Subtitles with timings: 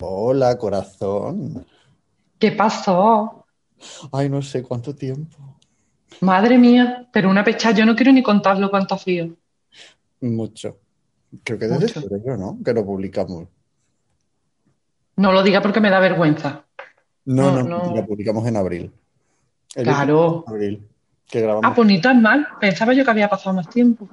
[0.00, 1.66] Hola, corazón.
[2.38, 3.46] ¿Qué pasó?
[4.12, 5.58] Ay, no sé cuánto tiempo.
[6.20, 9.34] Madre mía, pero una pecha, yo no quiero ni contarlo cuánto frío.
[10.20, 10.78] Mucho.
[11.42, 12.58] Creo que desde febrero, ¿no?
[12.64, 13.48] Que lo publicamos.
[15.16, 16.64] No lo diga porque me da vergüenza.
[17.24, 18.92] No, No, no, publicamos en abril.
[19.74, 20.44] El Claro.
[20.46, 20.88] 18 de abril,
[21.26, 21.64] que grabamos.
[21.64, 22.46] Ah, pues ni tan mal.
[22.60, 24.08] Pensaba yo que había pasado más tiempo.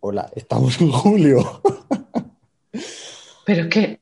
[0.00, 1.60] Hola, estamos en julio.
[3.44, 4.00] Pero es que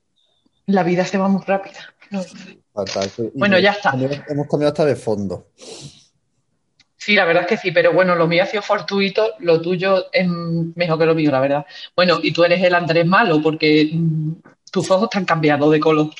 [0.66, 1.78] la vida se va muy rápida.
[2.10, 2.22] No
[3.34, 3.92] Bueno, ya está.
[4.28, 5.48] Hemos, cambiado hasta de fondo.
[6.96, 10.12] Sí, la verdad es que sí, pero bueno, lo mío ha sido fortuito, lo tuyo
[10.12, 11.66] es mejor que lo mío, la verdad.
[11.96, 14.34] Bueno, y tú eres el Andrés malo porque mm,
[14.70, 16.10] tus ojos te han cambiado de color.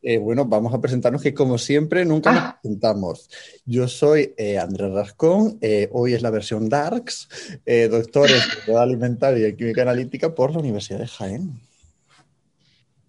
[0.00, 2.58] Eh, bueno, vamos a presentarnos que como siempre nunca nos Ah.
[2.62, 3.28] presentamos.
[3.64, 7.28] Yo soy eh, Andrés Rascón, eh, hoy es la versión Darks,
[7.90, 11.60] doctor en seguridad alimentaria y química analítica por la Universidad de Jaén.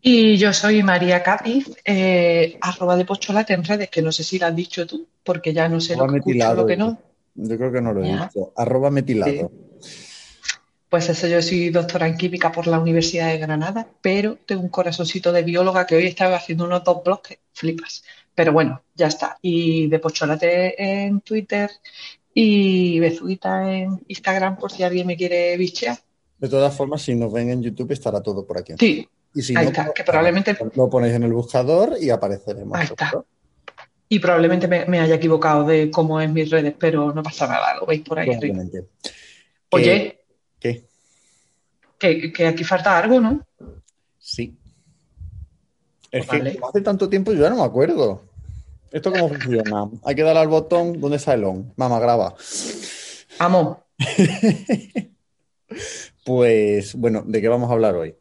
[0.08, 4.38] Y yo soy María Cádiz, eh, arroba de pocholate en redes, que no sé si
[4.38, 6.78] la has dicho tú, porque ya no sé lo Arroba que escucho, metilado, lo que
[6.78, 7.00] no.
[7.34, 8.30] Yo creo que no lo he Ya.
[8.32, 8.54] dicho.
[8.56, 9.52] Arroba metilado.
[10.90, 14.70] Pues eso, yo soy doctora en química por la Universidad de Granada, pero tengo un
[14.70, 18.04] corazoncito de bióloga que hoy estaba haciendo unos dos blogs que flipas.
[18.36, 19.40] Pero bueno, ya está.
[19.42, 20.76] Y de Pocholate
[21.08, 21.72] en Twitter
[22.32, 25.98] y Bezuguita en Instagram por si alguien me quiere bichear.
[26.38, 28.74] De todas formas, si nos ven en YouTube estará todo por aquí.
[28.80, 32.10] Sí, Y si ahí no, está, pues, que probablemente, lo ponéis en el buscador y
[32.10, 32.78] apareceremos.
[32.78, 33.12] Ahí está.
[33.14, 33.26] ¿no?
[34.08, 37.76] y probablemente me, me haya equivocado de cómo es mis redes, pero no pasa nada,
[37.80, 38.56] lo veis por ahí arriba.
[38.56, 38.90] Probablemente.
[39.72, 40.20] Oye,
[40.60, 40.86] ¿Qué?
[41.98, 43.46] que, que aquí falta algo, ¿no?
[44.20, 44.56] Sí.
[46.12, 46.54] Es Vale.
[46.54, 48.24] que hace tanto tiempo yo ya no me acuerdo.
[48.92, 49.90] ¿Esto cómo funciona?
[50.06, 51.74] Hay que darle al botón donde está el on.
[51.76, 52.36] Mamá, graba.
[53.40, 53.84] Amo.
[56.24, 58.16] Pues bueno, ¿de qué vamos a hablar hoy?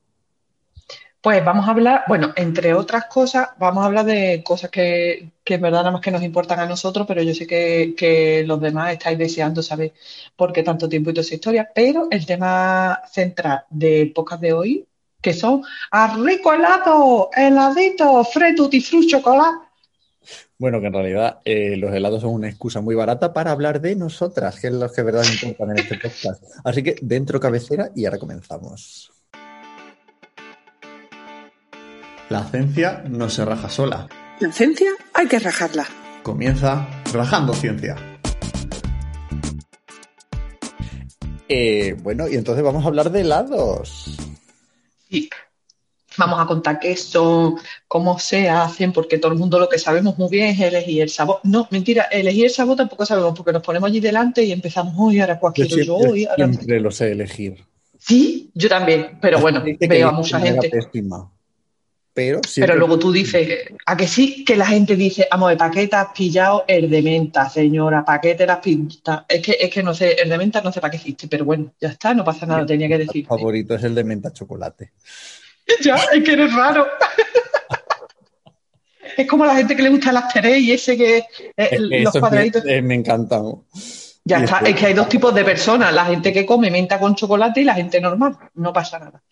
[1.25, 5.55] Pues vamos a hablar, bueno, entre otras cosas, vamos a hablar de cosas que, que
[5.55, 8.93] en verdad nada más que nos importan a nosotros, pero yo sé que, los demás
[8.93, 9.95] estáis deseando saber
[10.37, 11.71] por qué tanto tiempo y toda esa historia.
[11.75, 14.87] Pero el tema central del podcast de hoy,
[15.23, 15.63] que son
[15.93, 19.65] a rico helado, heladito, fre tutti frutti chocolate.
[20.59, 23.97] Bueno, que en realidad eh, los helados son una excusa muy barata para hablar de
[23.97, 26.45] nosotras, que es lo que de verdad importan en este podcast.
[26.63, 29.14] Así que dentro cabecera y ahora comenzamos.
[32.35, 34.09] La ciencia no se raja sola.
[34.41, 35.87] La ciencia hay que rajarla.
[36.25, 37.95] Comienza Rajando Ciencia.
[41.49, 44.17] Eh, bueno, y entonces vamos a hablar de helados.
[46.19, 47.55] Vamos a contar qué son,
[47.87, 51.11] cómo se hacen, porque todo el mundo lo que sabemos muy bien es elegir el
[51.11, 51.39] sabor.
[51.45, 55.21] No, mentira, elegir el sabor tampoco sabemos, porque nos ponemos allí delante y empezamos, hoy
[55.21, 56.49] ahora cuál Yo quiero yo, siempre, hoy, ahora...
[56.49, 57.65] siempre lo sé elegir.
[57.97, 60.69] Sí, yo también, pero bueno, veo a mucha gente.
[60.69, 61.31] pésima.
[62.15, 64.45] Pero, Pero luego tú dices, ¿a que sí?
[64.45, 68.05] Que la gente dice, vamos, ¿para qué te has pillado el de menta, señora?
[68.05, 69.25] ¿Para qué te las pintas?
[69.29, 71.45] Es que, es que no sé, el de menta no sé para qué existe, pero
[71.45, 73.27] bueno, ya está, no pasa nada, tenía que Mi decir.
[73.27, 74.93] favorito es el de menta chocolate.
[75.83, 76.87] Ya, es que eres raro.
[79.17, 81.25] Es como la gente que le gusta el after y ese que eh,
[81.57, 82.65] Es que los me, cuadraditos.
[82.67, 83.63] eh, me encantan.
[84.25, 86.99] Ya y está, es que hay dos tipos de personas, la gente que come menta
[86.99, 88.37] con chocolate y la gente normal.
[88.55, 89.23] No pasa nada.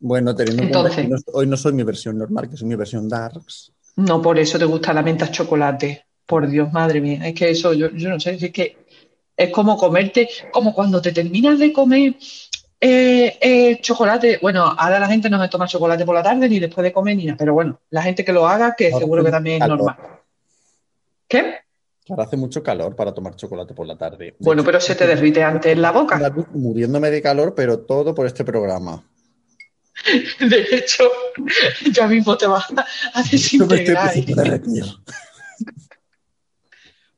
[0.00, 3.08] Bueno, teniendo en cuenta que hoy no soy mi versión normal, que soy mi versión
[3.08, 3.72] darks.
[3.96, 6.04] No por eso te gusta la menta chocolate.
[6.24, 7.26] Por Dios, madre mía.
[7.26, 8.76] Es que eso, yo, yo no sé, es que
[9.36, 12.16] es como comerte, como cuando te terminas de comer
[12.80, 14.38] eh, eh, chocolate.
[14.40, 17.16] Bueno, ahora la gente no se toma chocolate por la tarde ni después de comer
[17.16, 19.68] ni nada, pero bueno, la gente que lo haga, que Ahora seguro que también es
[19.68, 19.96] normal.
[21.26, 21.54] ¿Qué?
[22.08, 24.26] Ahora hace mucho calor para tomar chocolate por la tarde.
[24.26, 26.20] De Bueno, hecho, pero se te derrite antes en la boca.
[26.52, 29.02] Muriéndome de calor, pero todo por este programa.
[30.40, 31.04] De hecho,
[31.92, 32.66] ya mismo te vas
[33.14, 34.14] a desintegrar.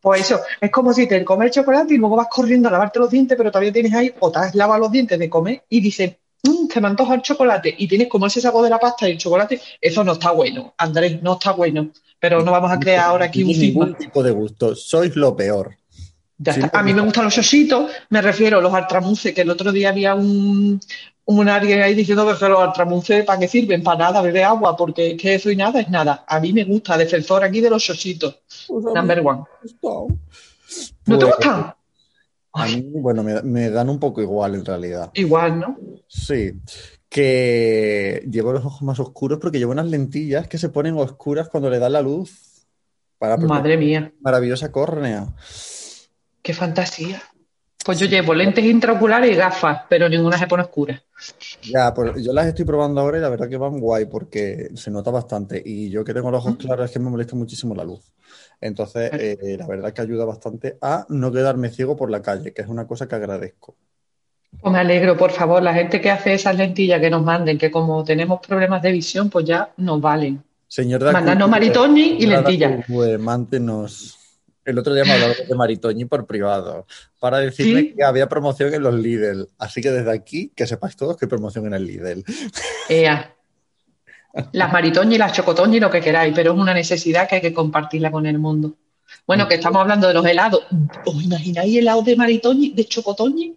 [0.01, 3.11] Pues eso, es como si te comes chocolate y luego vas corriendo a lavarte los
[3.11, 6.17] dientes, pero todavía tienes ahí, o te has lavado los dientes de comer y dices,
[6.43, 9.13] "Mm, te me antoja el chocolate y tienes como ese sabor de la pasta y
[9.13, 11.91] el chocolate, eso no está bueno, Andrés, no está bueno.
[12.19, 14.75] Pero no vamos a crear ahora aquí un ningún tipo de gusto.
[14.75, 15.77] Sois lo peor.
[16.37, 16.79] Ya Sí, está.
[16.79, 19.89] A mí me gustan los ositos, me refiero a los altramuces, que el otro día
[19.89, 20.81] había un,
[21.39, 25.13] un alguien ahí diciendo que los altramunces para qué sirven, para nada, beber agua, porque
[25.13, 26.25] es que eso y nada es nada.
[26.27, 28.41] A mí me gusta, defensor aquí de los chositos.
[28.69, 29.43] Number one.
[31.07, 31.75] ¿No te Pues, gustan?
[32.53, 35.11] A mí, bueno, me, me dan un poco igual en realidad.
[35.15, 35.77] Igual, ¿no?
[36.09, 36.53] Sí,
[37.09, 41.71] que llevo los ojos más oscuros porque llevo unas lentillas que se ponen oscuras cuando
[41.71, 42.67] le da la luz
[43.19, 45.29] para Madre mía, maravillosa córnea.
[46.43, 47.23] qué fantasía.
[47.85, 51.03] Pues yo llevo lentes intraoculares y gafas, pero ninguna se pone oscura.
[51.63, 54.91] Ya, pues yo las estoy probando ahora y la verdad que van guay porque se
[54.91, 55.63] nota bastante.
[55.65, 58.13] Y yo que tengo los ojos claros es que me molesta muchísimo la luz.
[58.61, 62.63] Entonces, eh, la verdad que ayuda bastante a no quedarme ciego por la calle, que
[62.63, 63.77] es una cosa que agradezco.
[64.61, 67.71] Pues me alegro, por favor, la gente que hace esas lentillas que nos manden, que
[67.71, 70.43] como tenemos problemas de visión, pues ya nos valen.
[70.69, 72.87] Señor de Mandanos Maritoñi y lentillas.
[73.19, 74.20] mántenos.
[74.65, 76.87] El otro día me hablaron de Maritoñi por privado
[77.19, 77.95] para decirme ¿Sí?
[77.97, 79.49] que había promoción en los Lidl.
[79.59, 82.25] Así que desde aquí, que sepáis todos que hay promoción en el Lidl.
[82.89, 83.35] Ea.
[84.53, 87.41] Las maritoñas y las chocotoñas y lo que queráis, pero es una necesidad que hay
[87.41, 88.75] que compartirla con el mundo.
[89.27, 90.63] Bueno, que estamos hablando de los helados.
[91.05, 93.57] ¿Os imagináis helados de maritoñi, de chocotoñi?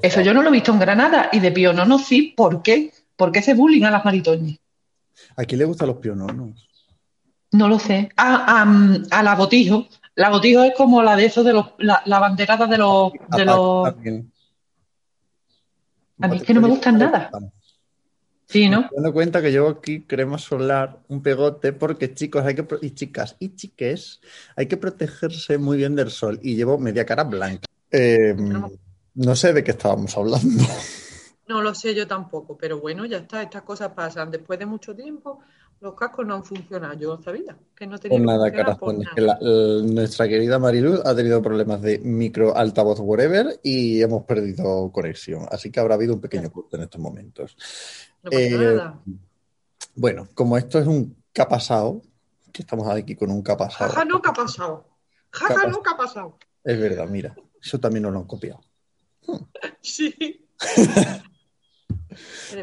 [0.00, 2.34] Eso yo no lo he visto en Granada y de pionono sí.
[2.36, 2.92] ¿Por qué?
[3.16, 4.58] ¿Por qué hace bullying a las maritoñas?
[5.36, 6.68] ¿A quién le gustan los piononos?
[7.52, 8.10] No lo sé.
[8.16, 9.86] Ah, am, a la botijo.
[10.14, 14.24] La botijo es como la de esos de los, la, la banderada de los, de.
[16.20, 17.30] A mí es que no me gustan nada.
[18.46, 18.80] Sí, ¿no?
[18.80, 22.66] Me estoy dando cuenta que llevo aquí crema solar, un pegote, porque chicos hay que
[22.82, 24.20] y chicas y chiques
[24.56, 27.66] hay que protegerse muy bien del sol y llevo media cara blanca.
[27.90, 28.34] Eh,
[29.14, 30.64] no sé de qué estábamos hablando.
[31.48, 34.30] No lo sé yo tampoco, pero bueno, ya está, estas cosas pasan.
[34.30, 35.40] Después de mucho tiempo,
[35.82, 36.94] los cascos no han funcionado.
[36.94, 38.20] Yo sabía que no tenía Por
[38.50, 39.38] que nada, funcionar por nada.
[39.40, 45.46] la- nuestra querida Mariluz ha tenido problemas de micro, altavoz, whatever y hemos perdido conexión.
[45.50, 47.56] Así que habrá habido un pequeño corte en estos momentos.
[48.22, 49.00] No pasa Eh, nada.
[49.96, 52.00] Bueno, como esto es un ¿qué ha pasado?
[52.52, 53.90] Que estamos aquí con un ¿qué ha pasado?
[53.90, 54.88] Jaja, ¿qué ha pasado?
[55.30, 56.38] Jaja, no, ¿qué ha pasado?
[56.62, 58.60] Es verdad, mira, eso también nos lo han copiado.
[59.80, 60.46] Sí.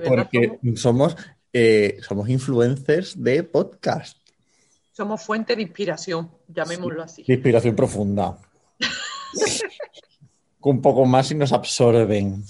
[0.07, 1.15] Porque somos,
[1.53, 4.17] eh, somos influencers de podcast,
[4.91, 7.23] somos fuente de inspiración, llamémoslo así.
[7.23, 8.37] de inspiración profunda.
[10.61, 12.43] un poco más y nos absorben.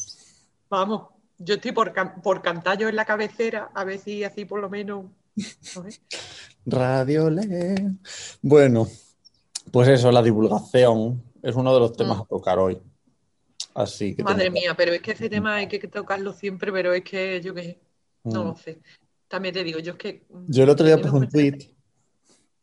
[0.70, 1.04] Vamos,
[1.38, 4.60] yo estoy por, can- por cantar yo en la cabecera, a ver si así por
[4.62, 5.06] lo menos.
[6.66, 7.76] Radio Le.
[8.42, 8.88] Bueno,
[9.72, 12.22] pues eso, la divulgación es uno de los temas Mm.
[12.22, 12.80] a tocar hoy.
[13.76, 17.04] Así que Madre mía, pero es que ese tema hay que tocarlo siempre, pero es
[17.04, 17.80] que yo qué sé,
[18.24, 18.48] no Mm.
[18.48, 18.80] lo sé.
[19.28, 20.26] También te digo, yo es que.
[20.30, 21.58] mm, Yo el otro día puse un tweet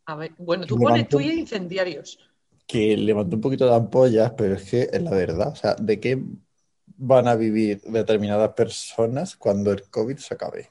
[0.06, 2.19] A ver, bueno, tú pones tweets incendiarios.
[2.67, 5.49] que levantó un poquito de ampollas, pero es que es la verdad.
[5.49, 6.20] O sea, ¿de qué
[6.99, 10.70] van a vivir determinadas personas cuando el COVID se acabe?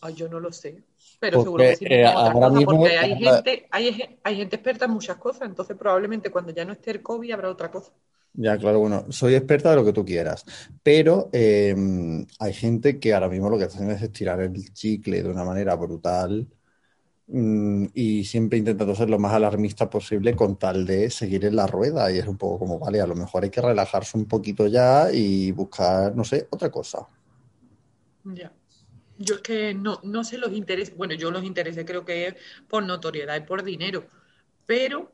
[0.00, 0.82] Ay, yo no lo sé.
[1.18, 4.36] Pero Porque, seguro que sí eh, ahora mismo- porque hay ahora- gente, hay, ge- hay
[4.36, 7.70] gente experta en muchas cosas, entonces probablemente cuando ya no esté el COVID habrá otra
[7.70, 7.92] cosa.
[8.32, 10.44] Ya, claro, bueno, soy experta de lo que tú quieras,
[10.82, 11.74] pero eh,
[12.38, 15.74] hay gente que ahora mismo lo que haciendo es estirar el chicle de una manera
[15.74, 16.48] brutal
[17.28, 21.66] mm, y siempre intentando ser lo más alarmista posible con tal de seguir en la
[21.66, 24.66] rueda y es un poco como, vale, a lo mejor hay que relajarse un poquito
[24.68, 27.08] ya y buscar, no sé, otra cosa.
[28.24, 28.52] Ya.
[29.18, 32.34] Yo es que no, no sé los intereses, bueno, yo los intereses creo que es
[32.68, 34.06] por notoriedad y por dinero,
[34.66, 35.12] pero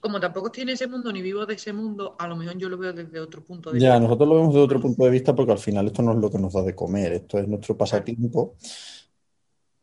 [0.00, 2.68] como tampoco estoy en ese mundo ni vivo de ese mundo, a lo mejor yo
[2.68, 4.00] lo veo desde otro punto de Ya, vista.
[4.00, 6.30] nosotros lo vemos desde otro punto de vista porque al final esto no es lo
[6.30, 8.54] que nos da de comer, esto es nuestro pasatiempo.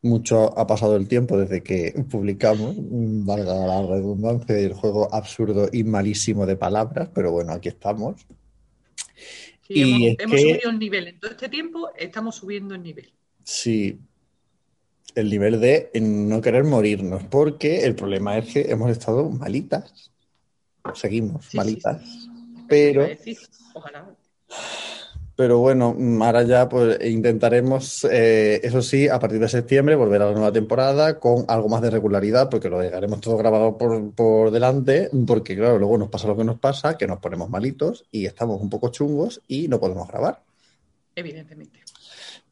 [0.02, 5.82] Mucho ha pasado el tiempo desde que publicamos, valga la redundancia, el juego absurdo y
[5.84, 8.14] malísimo de palabras, pero bueno, aquí estamos.
[9.62, 11.08] Sí, Y hemos, es hemos que- subido el nivel.
[11.08, 13.12] En todo este tiempo estamos subiendo el nivel.
[13.42, 13.98] Sí,
[15.14, 20.10] el nivel de no querer morirnos, porque el problema es que hemos estado malitas,
[20.94, 22.02] seguimos Sí, malitas,
[22.68, 23.06] pero...
[23.74, 24.06] ojalá.
[25.36, 30.26] Pero bueno, ahora ya pues intentaremos, eh, eso sí, a partir de septiembre volver a
[30.26, 34.50] la nueva temporada con algo más de regularidad, porque lo dejaremos todo grabado por, por
[34.50, 38.24] delante, porque claro, luego nos pasa lo que nos pasa, que nos ponemos malitos y
[38.24, 40.40] estamos un poco chungos y no podemos grabar.
[41.14, 41.85] Evidentemente.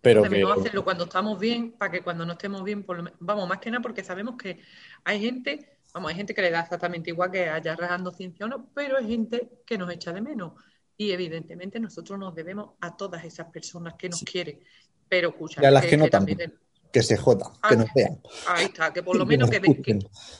[0.04, 3.14] Pero que, hacerlo cuando estamos bien, para que cuando no estemos bien, por lo men-
[3.20, 4.60] vamos, más que nada porque sabemos que
[5.04, 8.48] hay gente, vamos, hay gente que le da exactamente igual que haya rajando ciencia o
[8.48, 10.52] no, pero hay gente que nos echa de menos.
[10.96, 14.60] Y evidentemente nosotros nos debemos a todas esas personas que nos quieren.
[15.08, 16.54] Pero escucha, Y a las que no también
[16.92, 18.20] que se jodan, que nos vean.
[18.46, 19.50] Ahí está, que por lo menos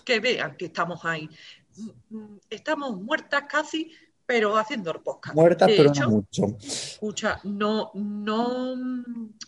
[0.05, 1.29] que vean que estamos ahí.
[2.11, 3.91] Mm, mm, Estamos muertas casi,
[4.27, 5.35] pero haciendo el podcast.
[5.35, 6.57] Muertas, pero no mucho.
[6.61, 8.75] Escucha, no, no,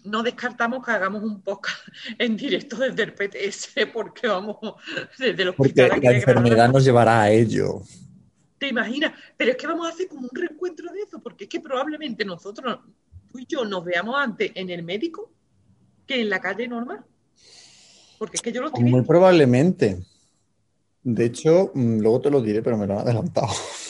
[0.05, 1.79] no descartamos que hagamos un podcast
[2.19, 4.57] en directo desde el PTS, porque vamos
[5.19, 7.83] desde los Porque la enfermedad nos llevará a ello.
[8.59, 9.13] ¿Te imaginas?
[9.37, 12.25] Pero es que vamos a hacer como un reencuentro de eso, porque es que probablemente
[12.25, 12.79] nosotros,
[13.31, 15.31] tú y yo, nos veamos antes en el médico
[16.07, 17.05] que en la calle normal.
[18.19, 20.03] Porque es que yo lo estoy Muy probablemente.
[21.03, 23.49] De hecho, mm, luego te lo diré, pero me lo han adelantado.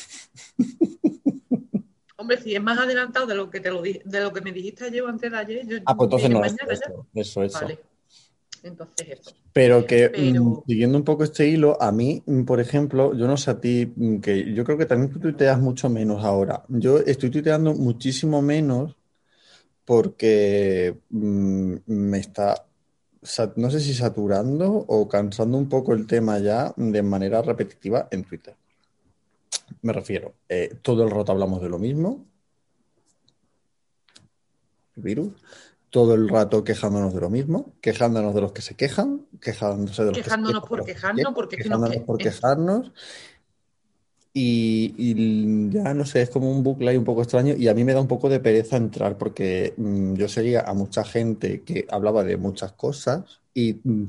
[2.18, 4.84] Hombre, si es más adelantado de lo que te lo de lo que me dijiste
[4.86, 7.60] ayer o antes de ayer, yo Ah, pues entonces no, eso, eso, eso.
[7.60, 7.78] Vale.
[8.62, 9.30] Entonces eso.
[9.52, 13.36] Pero que mm, siguiendo un poco este hilo, a mí, mm, por ejemplo, yo no
[13.36, 16.64] sé a ti, que yo creo que también tú tuiteas mucho menos ahora.
[16.68, 18.96] Yo estoy tuiteando muchísimo menos
[19.84, 22.66] porque me está
[23.56, 28.24] no sé si saturando o cansando un poco el tema ya de manera repetitiva en
[28.24, 28.54] Twitter.
[29.82, 32.26] Me refiero, eh, todo el rato hablamos de lo mismo.
[34.96, 35.32] virus.
[35.90, 40.10] Todo el rato quejándonos de lo mismo, quejándonos de los que se quejan, quejándose de
[40.10, 42.92] los quejándonos que por quejarnos, porque quejándonos por quejarnos.
[44.38, 47.84] Y, ya no sé, es como un bucle ahí un poco extraño y a mí
[47.84, 51.86] me da un poco de pereza entrar porque mm, yo seguía a mucha gente que
[51.88, 54.08] hablaba de muchas cosas y mm,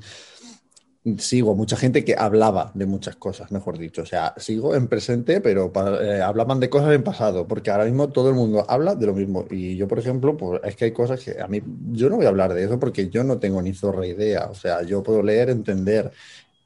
[1.18, 4.02] sigo mucha gente que hablaba de muchas cosas, mejor dicho.
[4.02, 5.72] O sea, sigo en presente, pero
[6.02, 9.14] eh, hablaban de cosas en pasado, porque ahora mismo todo el mundo habla de lo
[9.14, 9.46] mismo.
[9.50, 11.62] Y yo, por ejemplo, pues es que hay cosas que a mí,
[11.92, 14.48] yo no voy a hablar de eso porque yo no tengo ni zorra idea.
[14.50, 16.12] O sea, yo puedo leer, entender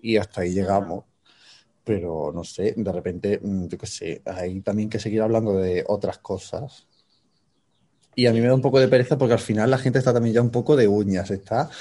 [0.01, 1.05] y hasta ahí llegamos
[1.83, 5.83] pero no sé, de repente, mm, yo qué sé, hay también que seguir hablando de
[5.87, 6.87] otras cosas.
[8.21, 10.13] Y a mí me da un poco de pereza porque al final la gente está
[10.13, 11.71] también ya un poco de uñas, está,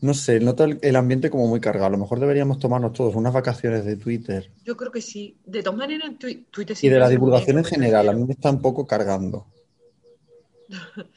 [0.00, 1.88] no sé, noto el, ambiente como muy cargado.
[1.88, 4.50] A lo mejor deberíamos tomarnos todos unas vacaciones de Twitter.
[4.64, 5.36] Yo creo que sí.
[5.44, 6.86] De todas maneras, Twitter sí.
[6.86, 9.46] Y de la divulgación en general, a mí me está un poco cargando.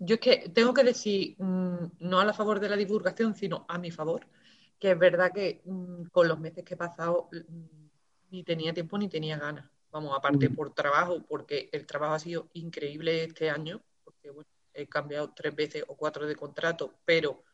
[0.00, 3.64] Yo es que tengo que decir, mm, no a la favor de la divulgación, sino
[3.68, 4.26] a mi favor
[4.78, 7.86] que es verdad que mm, con los meses que he pasado mm,
[8.32, 9.64] ni tenía tiempo ni tenía ganas.
[9.94, 10.56] Vamos, aparte mm.
[10.56, 15.54] por trabajo, porque el trabajo ha sido increíble este año, porque bueno, he cambiado tres
[15.54, 17.44] veces o cuatro de contrato, pero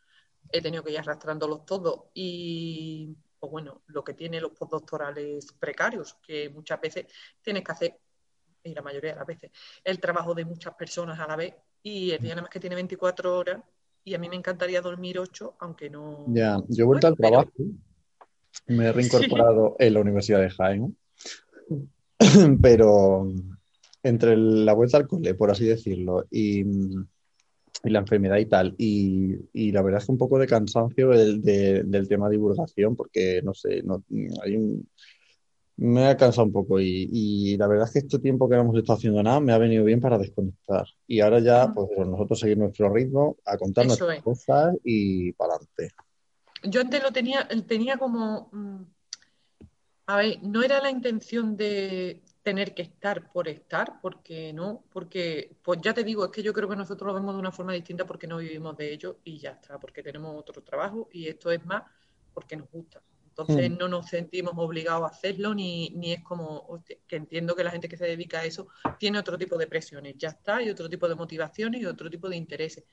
[0.51, 6.17] he tenido que ir arrastrándolos todos y pues bueno, lo que tiene los postdoctorales precarios,
[6.23, 7.07] que muchas veces
[7.43, 8.01] tienes que hacer,
[8.63, 9.51] y la mayoría de las veces,
[9.85, 11.55] el trabajo de muchas personas a la vez.
[11.83, 13.63] Y el día nada más que tiene 24 horas,
[14.03, 16.25] y a mí me encantaría dormir ocho, aunque no...
[16.29, 17.51] Ya, yo he vuelto al trabajo,
[18.67, 20.97] me he reincorporado en la Universidad de Jaén,
[22.63, 23.33] pero
[24.03, 26.65] entre la vuelta al cole, por así decirlo, y,
[27.83, 32.09] la enfermedad y tal, y, la verdad es que un poco de cansancio del, del
[32.09, 34.05] tema de divulgación, porque no sé, no,
[34.43, 34.87] hay un
[35.81, 38.77] me ha cansado un poco y, la verdad es que este tiempo que no hemos
[38.77, 40.85] estado haciendo nada me ha venido bien para desconectar.
[41.07, 45.95] Y ahora ya, pues nosotros seguir nuestro ritmo, a contar nuestras cosas y para adelante.
[46.65, 48.83] Yo antes lo tenía, tenía como, mm,
[50.11, 55.57] a ver, no era la intención de tener que estar por estar, porque no, porque,
[55.63, 57.75] pues ya te digo, es que yo creo que nosotros lo vemos de una forma
[57.75, 61.53] distinta porque no vivimos de ello y ya está, porque tenemos otro trabajo y esto
[61.53, 61.85] es más
[62.35, 63.01] porque nos gusta.
[63.29, 63.77] Entonces mm.
[63.79, 67.89] no nos sentimos obligados a hacerlo, ni, ni es como que entiendo que la gente
[67.89, 68.67] que se dedica a eso
[68.99, 72.29] tiene otro tipo de presiones, ya está, y otro tipo de motivaciones y otro tipo
[72.29, 72.85] de intereses.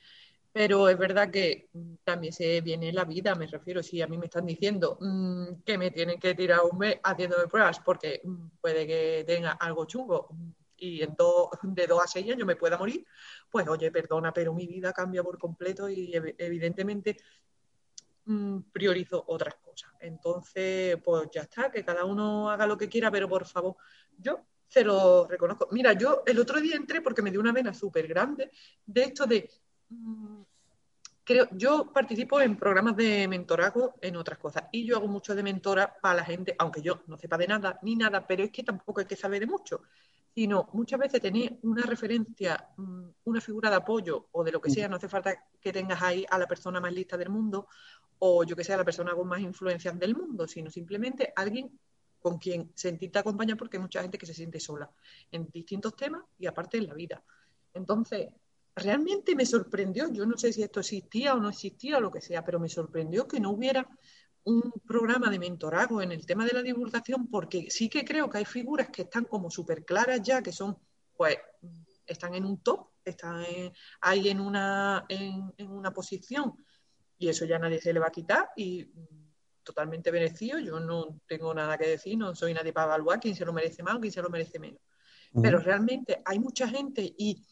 [0.58, 4.18] Pero es verdad que mm, también se viene la vida, me refiero, si a mí
[4.18, 8.22] me están diciendo mm, que me tienen que tirar un mes haciéndome pruebas porque
[8.60, 10.30] puede que tenga algo chungo
[10.78, 11.16] y en
[11.64, 13.06] de dos a seis años me pueda morir,
[13.50, 17.18] pues oye, perdona, pero mi vida cambia por completo y evidentemente
[18.30, 19.90] Mm, priorizo otras cosas.
[20.02, 23.78] Entonces, pues ya está, que cada uno haga lo que quiera, pero por favor,
[24.18, 25.70] yo se lo reconozco.
[25.72, 28.52] Mira, yo el otro día entré porque me dio una vena súper grande
[28.86, 29.50] de esto de...
[29.90, 30.37] Mm,
[31.28, 35.44] creo, yo participo en programas de mentorazgo en otras cosas y yo hago mucho de
[35.44, 38.64] mentora para la gente, aunque yo no sepa de nada ni nada, pero es que
[38.64, 39.82] tampoco hay que saber de mucho,
[40.34, 44.70] sino muchas veces tener una referencia, mm, una figura de apoyo o de lo que
[44.70, 47.68] sea, no hace falta que tengas ahí a la persona más lista del mundo
[48.20, 51.78] o yo que sea la persona con más influencia del mundo, sino simplemente alguien
[52.22, 54.90] con quien sentirte acompañar porque hay mucha gente que se siente sola
[55.30, 57.22] en distintos temas y aparte en la vida.
[57.74, 58.30] Entonces,
[58.78, 62.22] realmente me sorprendió, yo no sé si esto existía o no existía o lo que
[62.22, 63.88] sea, pero me sorprendió que no hubiera
[64.44, 68.38] un programa de mentorazgo en el tema de la divulgación porque sí que creo que
[68.38, 70.78] hay figuras que están como súper claras ya, que son,
[71.16, 71.38] pues,
[72.06, 73.44] están en un top, están
[74.02, 76.56] ahí en una, en una posición
[77.18, 78.90] y eso ya nadie se le va a quitar y
[79.64, 83.44] totalmente merecido, yo no tengo nada que decir, no soy nadie para evaluar quién se
[83.44, 84.80] lo merece más o quién se lo merece menos.
[85.42, 87.44] Pero realmente hay mucha gente y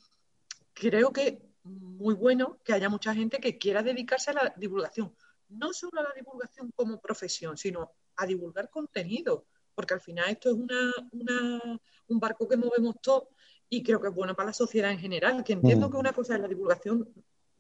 [0.75, 5.15] creo que muy bueno que haya mucha gente que quiera dedicarse a la divulgación.
[5.49, 10.49] No solo a la divulgación como profesión, sino a divulgar contenido, porque al final esto
[10.49, 13.29] es una, un barco que movemos todos
[13.69, 15.91] y creo que es bueno para la sociedad en general, que entiendo mm.
[15.91, 17.09] que una cosa es la divulgación,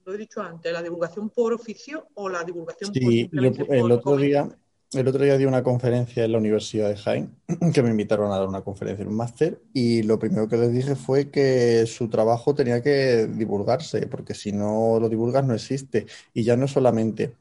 [0.05, 4.47] lo he dicho antes, la divulgación por oficio o la divulgación por, el otro día
[4.95, 7.35] el otro día di una conferencia en la Universidad de Jaén,
[7.73, 10.71] que me invitaron a dar una conferencia en un máster, y lo primero que les
[10.71, 16.05] dije fue que su trabajo tenía que divulgarse, porque si no lo divulgas no existe.
[16.33, 17.35] Y ya no solamente,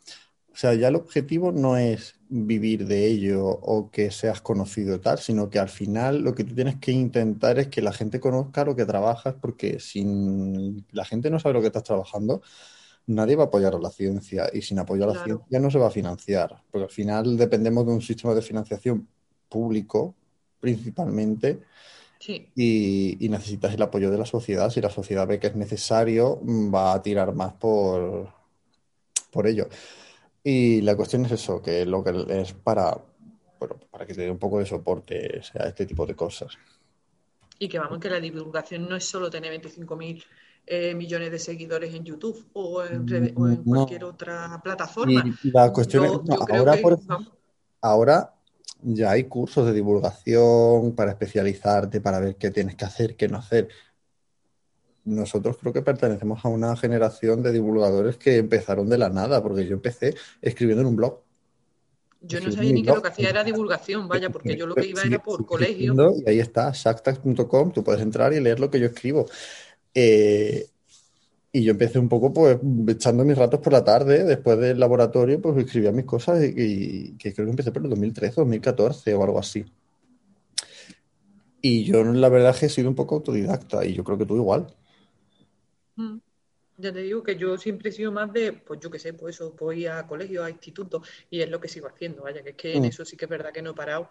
[0.52, 5.18] o sea, ya el objetivo no es vivir de ello o que seas conocido tal,
[5.18, 8.64] sino que al final lo que tú tienes que intentar es que la gente conozca
[8.64, 12.42] lo que trabajas, porque si la gente no sabe lo que estás trabajando,
[13.06, 15.78] nadie va a apoyar a la ciencia y sin apoyo a la ciencia no se
[15.78, 19.08] va a financiar, porque al final dependemos de un sistema de financiación
[19.48, 20.14] público
[20.60, 21.60] principalmente
[22.26, 24.70] y, necesitas el apoyo de la sociedad.
[24.70, 28.28] Si la sociedad ve que es necesario, va a tirar más por,
[29.30, 29.68] por ello.
[30.42, 32.96] Y la cuestión es eso, que lo que es para,
[33.90, 36.56] para que te dé un poco de soporte a este tipo de cosas.
[37.58, 40.24] Y que vamos, que la divulgación no es solo tener 25.000
[40.66, 45.24] eh, millones de seguidores en YouTube o en, mm, cualquier otra plataforma.
[45.42, 46.12] la cuestión es,
[46.50, 46.78] ahora,
[47.80, 48.34] ahora
[48.82, 53.38] ya hay cursos de divulgación para especializarte, para ver qué tienes que hacer, qué no
[53.38, 53.68] hacer.
[55.04, 59.66] Nosotros creo que pertenecemos a una generación de divulgadores que empezaron de la nada, porque
[59.66, 61.20] yo empecé escribiendo en un blog.
[62.22, 64.86] Yo no sabía ni que lo que hacía era divulgación, vaya, porque yo lo que
[64.86, 65.94] iba era por colegio.
[66.24, 69.26] Y ahí está, shacktags.com, tú puedes entrar y leer lo que yo escribo.
[69.94, 70.66] Eh,
[71.56, 72.58] y yo empecé un poco pues
[72.88, 77.32] echando mis ratos por la tarde, después del laboratorio, pues escribía mis cosas y, que
[77.32, 79.64] creo que empecé por el 2013, 2014 o algo así.
[81.62, 84.26] Y yo la verdad es que he sido un poco autodidacta y yo creo que
[84.26, 84.66] tú igual.
[85.94, 86.18] Mm.
[86.76, 89.36] Ya te digo que yo siempre he sido más de, pues yo qué sé, pues
[89.36, 92.56] eso, voy a colegio, a instituto y es lo que sigo haciendo, vaya, que es
[92.56, 92.86] que en mm.
[92.86, 94.10] eso sí que es verdad que no he parado.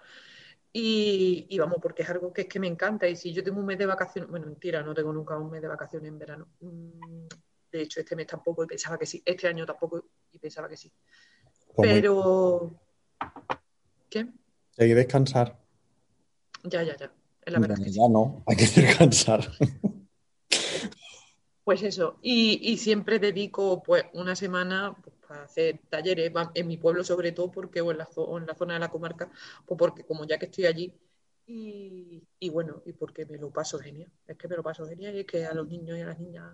[0.76, 3.08] Y, vamos, porque es algo que es que me encanta.
[3.08, 5.62] Y si yo tengo un mes de vacaciones, bueno, mentira, no tengo nunca un mes
[5.62, 6.48] de vacaciones en verano.
[6.62, 7.28] Mm,
[7.72, 9.22] de hecho, este mes tampoco y pensaba que sí.
[9.24, 10.92] Este año tampoco y pensaba que sí.
[11.78, 12.80] Pero.
[14.10, 14.28] ¿Qué?
[14.80, 15.60] Hay que descansar.
[16.64, 17.14] Ya, ya, ya.
[17.46, 17.78] Es la verdad.
[17.78, 19.48] Ya, no, hay que descansar.
[21.64, 22.18] Pues eso.
[22.22, 24.96] Y, y siempre dedico pues una semana
[25.42, 28.80] hacer talleres, en mi pueblo sobre todo, porque o en la, en la zona de
[28.80, 29.32] la comarca,
[29.66, 30.94] pues porque como ya que estoy allí,
[31.46, 34.10] y, bueno, y porque me lo paso genial.
[34.26, 36.20] Es que me lo paso genial y es que a los niños y a las
[36.20, 36.46] niñas.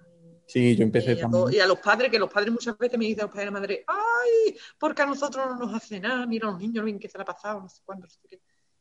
[0.48, 3.06] Sí, yo empecé y a, y a los padres, que los padres muchas veces me
[3.06, 4.58] dicen a los padres de la madre, ¡ay!
[4.80, 7.20] Porque a nosotros no nos hace nada, mira a los niños lo bien que se
[7.20, 8.08] la ha pasado, no sé cuándo.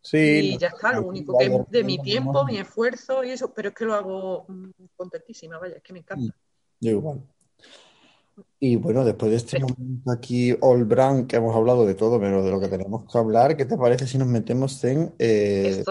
[0.00, 3.52] Sí, y ya está, lo único que es de mi tiempo, mi esfuerzo y eso,
[3.52, 6.34] pero es que lo hago mm, contentísima, vaya, es que me encanta.
[6.80, 7.22] Yo igual.
[8.60, 12.44] Y bueno, después de este momento aquí, All Brand, que hemos hablado de todo, menos
[12.44, 15.84] de lo que tenemos que hablar, ¿qué te parece si nos metemos en, eh,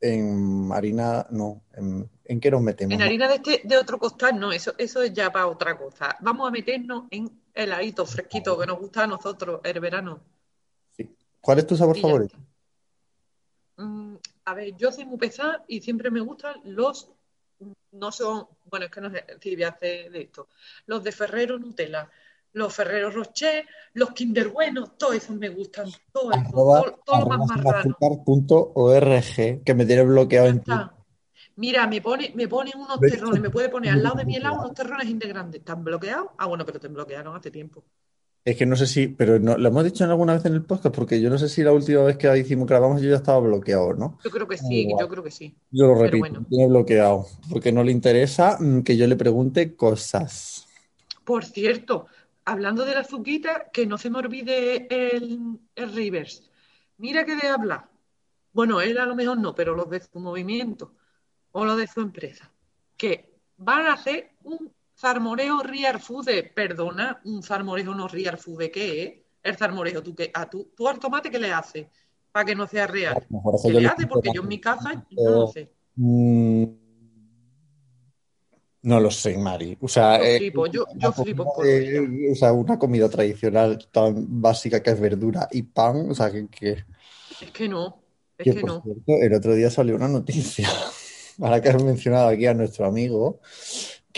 [0.00, 2.94] en harina, no, en, qué nos metemos?
[2.94, 6.16] En harina de, este, de otro costal, no, eso, eso es ya para otra cosa.
[6.20, 10.20] Vamos a meternos en heladito fresquito que nos gusta a nosotros el verano.
[10.96, 11.10] Sí.
[11.40, 12.36] ¿Cuál es tu sabor favorito?
[13.78, 17.10] Mm, a ver, yo soy muy pesada y siempre me gustan los
[17.92, 20.48] no son, bueno, es que no sé si hace de esto,
[20.86, 22.10] los de Ferrero Nutella,
[22.52, 27.46] los Ferrero Rocher, los Kinder Buenos, todos esos me gustan, todo eso, todo, lo más
[27.48, 27.96] marrano.
[29.64, 30.72] que me tiene bloqueado en ti.
[31.56, 34.60] Mira, me pone, me pone unos terrones, me puede poner al lado de mi helado
[34.60, 35.60] unos terrones integrantes.
[35.60, 36.28] ¿Están bloqueados?
[36.38, 37.84] Ah, bueno, pero te bloquearon hace tiempo.
[38.44, 40.94] Es que no sé si, pero no, lo hemos dicho alguna vez en el podcast,
[40.94, 43.92] porque yo no sé si la última vez que hicimos grabamos yo ya estaba bloqueado,
[43.94, 44.18] ¿no?
[44.24, 45.54] Yo creo que sí, yo creo que sí.
[45.70, 50.66] Yo lo repito, tiene bloqueado, porque no le interesa mm, que yo le pregunte cosas.
[51.24, 52.06] Por cierto,
[52.46, 56.48] hablando de la azuquita, que no se me olvide el, el Rivers.
[56.96, 57.90] Mira que de hablar.
[58.52, 60.94] Bueno, él a lo mejor no, pero los de su movimiento
[61.52, 62.50] o los de su empresa,
[62.96, 69.12] que van a hacer un Zarmoreo Real Food, perdona, un zarmoreo no Food, ¿qué es?
[69.42, 71.86] El zarmoreo, ¿tú, qué, a tú, tú al tomate qué le haces
[72.32, 73.24] para que no sea real?
[73.62, 74.06] ¿Qué le hace?
[74.08, 75.70] Porque yo en mi casa no lo sé.
[75.94, 76.64] Mm,
[78.82, 79.78] no lo sé, Mari.
[79.80, 84.40] O sea, yo eh, flipo, yo, yo flipo por O sea, una comida tradicional tan
[84.40, 86.84] básica que es verdura y pan, o sea, que...
[87.40, 88.02] Es que no,
[88.36, 88.82] es que, no.
[89.06, 90.68] el otro día salió una noticia,
[91.40, 93.40] ahora que has mencionado aquí a nuestro amigo,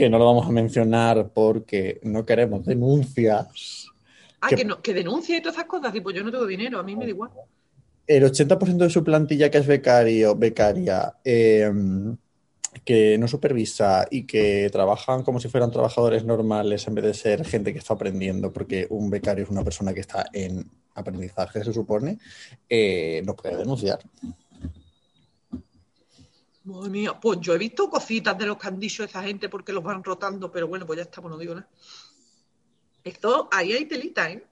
[0.01, 3.87] que no lo vamos a mencionar porque no queremos denuncias,
[4.43, 5.95] Ah, Que- que, no, que denuncia y todas esas cosas.
[5.95, 7.31] Y pues yo no tengo dinero, a mí me da igual.
[8.07, 11.71] El 80% de su plantilla que es becario, becaria, eh,
[12.83, 17.45] que no supervisa y que trabajan como si fueran trabajadores normales en vez de ser
[17.45, 21.75] gente que está aprendiendo, porque un becario es una persona que está en aprendizaje, se
[21.75, 22.19] supone,
[22.69, 23.99] eh, no puede denunciar.
[26.71, 29.73] Madre mía, pues yo he visto cositas de los que han dicho esa gente porque
[29.73, 31.69] los van rotando, pero bueno, pues ya está, pues no digo nada.
[33.03, 34.45] Esto, ahí hay telita, ¿eh?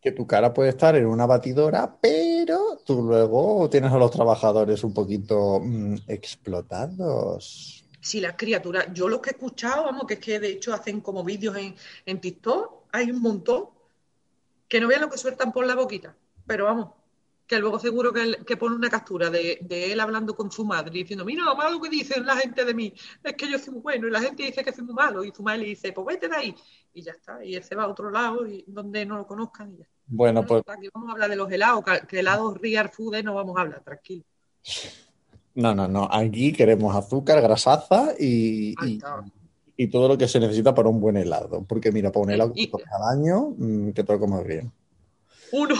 [0.00, 4.84] Que tu cara puede estar en una batidora, pero tú luego tienes a los trabajadores
[4.84, 7.84] un poquito mm, explotados.
[8.00, 11.00] Si las criaturas, yo los que he escuchado, vamos, que es que de hecho hacen
[11.00, 11.74] como vídeos en,
[12.04, 13.70] en TikTok, hay un montón
[14.68, 16.14] que no vean lo que sueltan por la boquita,
[16.46, 16.88] pero vamos,
[17.46, 20.64] que luego seguro que, él- que pone una captura de, de él hablando con su
[20.64, 23.74] madre diciendo, mira lo malo que dicen la gente de mí, es que yo soy
[23.74, 25.92] muy bueno y la gente dice que soy muy malo y su madre le dice,
[25.92, 26.54] pues vete de ahí
[26.94, 29.72] y ya está, y él se va a otro lado y donde no lo conozcan
[29.74, 29.94] y ya está.
[30.06, 33.34] Bueno, pues Aquí vamos a hablar de los helados, que, que helados real food no
[33.34, 34.24] vamos a hablar, tranquilo.
[35.54, 36.08] no, no, no.
[36.10, 38.74] Aquí queremos azúcar, grasaza y,
[39.76, 41.64] y- todo lo que se necesita para un buen helado.
[41.66, 44.20] Porque mira, para un helado que Y- te comes al año, mm, que te lo
[44.20, 44.72] comes bien.
[45.52, 45.74] Uno.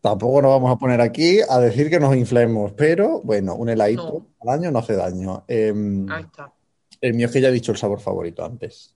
[0.00, 4.26] Tampoco nos vamos a poner aquí a decir que nos inflemos, pero bueno, un heladito
[4.40, 5.44] al año no hace daño.
[5.46, 6.52] Em, Ahí está.
[7.02, 8.94] el mío es que ya he dicho el sabor favorito antes.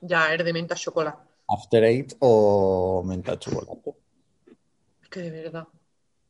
[0.00, 1.18] Ya, es de menta chocolate.
[1.48, 3.94] After Eight o menta chocolate.
[5.02, 5.66] Es que de verdad,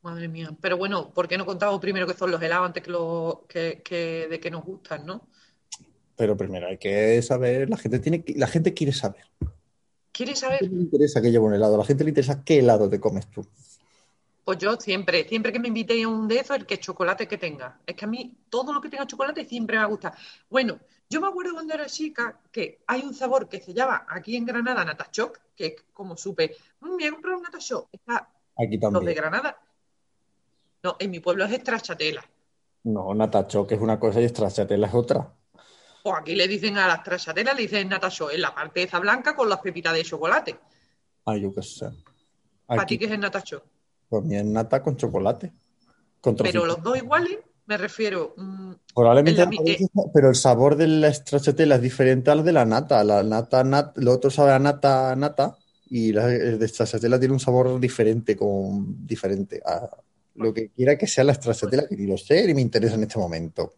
[0.01, 0.49] madre mía.
[0.59, 3.81] Pero bueno, ¿por qué no contamos primero qué son los helados antes que, lo, que,
[3.83, 5.27] que de que nos gustan, no?
[6.17, 9.23] Pero primero hay que saber, la gente tiene que- la gente quiere saber.
[10.11, 10.59] ¿Quieres A la saber?
[10.61, 12.99] gente le interesa que lleve un helado, a la gente le interesa qué helado te
[12.99, 13.45] comes tú.
[14.49, 17.37] Pues yo siempre, siempre que me invitéis a un de esos, el que chocolate que
[17.37, 17.81] tenga.
[17.85, 20.11] Es que a mí todo lo que tenga chocolate siempre me gusta.
[20.49, 24.35] Bueno, yo me acuerdo cuando era chica que hay un sabor que se llama aquí
[24.35, 27.89] en Granada Natachoc, que es como supe, "Mm, me a comprar un Natachoc.
[27.91, 29.15] Está Aquí los de también.
[29.17, 29.61] Granada.
[30.81, 32.25] No, en mi pueblo es estrachatela.
[32.85, 35.31] No, natacho, que es una cosa y estrachatela es otra.
[36.05, 39.35] O aquí le dicen a las trachatelas, le dicen Natachoc, en la parte esa blanca
[39.35, 40.59] con las pepitas de chocolate.
[41.25, 41.85] Ay, yo qué sé.
[42.65, 43.63] ¿Para ti Aquí qué es el Natachoc?
[44.09, 45.51] Comí en nata con chocolate.
[46.21, 48.33] Con Pero los dos iguales, me refiero.
[48.35, 49.77] mm, Probablemente, la eh,
[50.13, 53.03] pero el sabor de la stracciatella es diferente al de la nata.
[53.03, 55.57] La nata, nat, lo otro sabe a nata, nata,
[55.89, 59.87] y la, de stracciatella tiene un sabor diferente, con, diferente a
[60.35, 63.03] lo que quiera que sea la stracciatella, que ni lo sé ni me interesa en
[63.03, 63.73] este momento.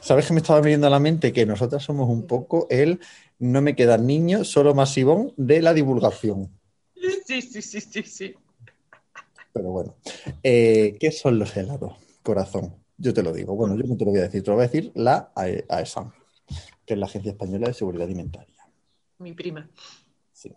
[0.00, 1.32] ¿Sabes qué me estaba viniendo a la mente?
[1.32, 3.00] Que nosotras somos un poco el
[3.38, 6.50] no me quedan niños, solo masivón de la divulgación.
[7.26, 8.34] Sí, sí, sí, sí, sí.
[9.56, 9.94] Pero bueno,
[10.42, 11.94] Eh, ¿qué son los helados?
[12.22, 13.54] Corazón, yo te lo digo.
[13.54, 15.64] Bueno, yo no te lo voy a decir, te lo voy a decir la AE
[15.68, 16.10] AESAM,
[16.84, 18.54] que es la Agencia Española de Seguridad Alimentaria.
[19.18, 19.66] Mi prima.
[20.32, 20.52] Sí.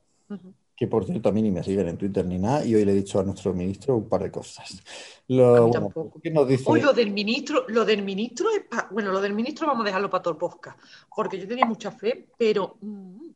[0.76, 2.92] Que por cierto, a mí ni me siguen en Twitter ni nada, y hoy le
[2.92, 4.82] he dicho a nuestro ministro un par de cosas.
[5.30, 6.20] Lo, A mí bueno, tampoco.
[6.22, 6.64] ¿qué nos dice?
[6.68, 9.88] Hoy lo del ministro, lo del ministro es pa- bueno, lo del ministro vamos a
[9.88, 10.78] dejarlo para podcast,
[11.16, 13.30] porque yo tenía mucha fe, pero mm,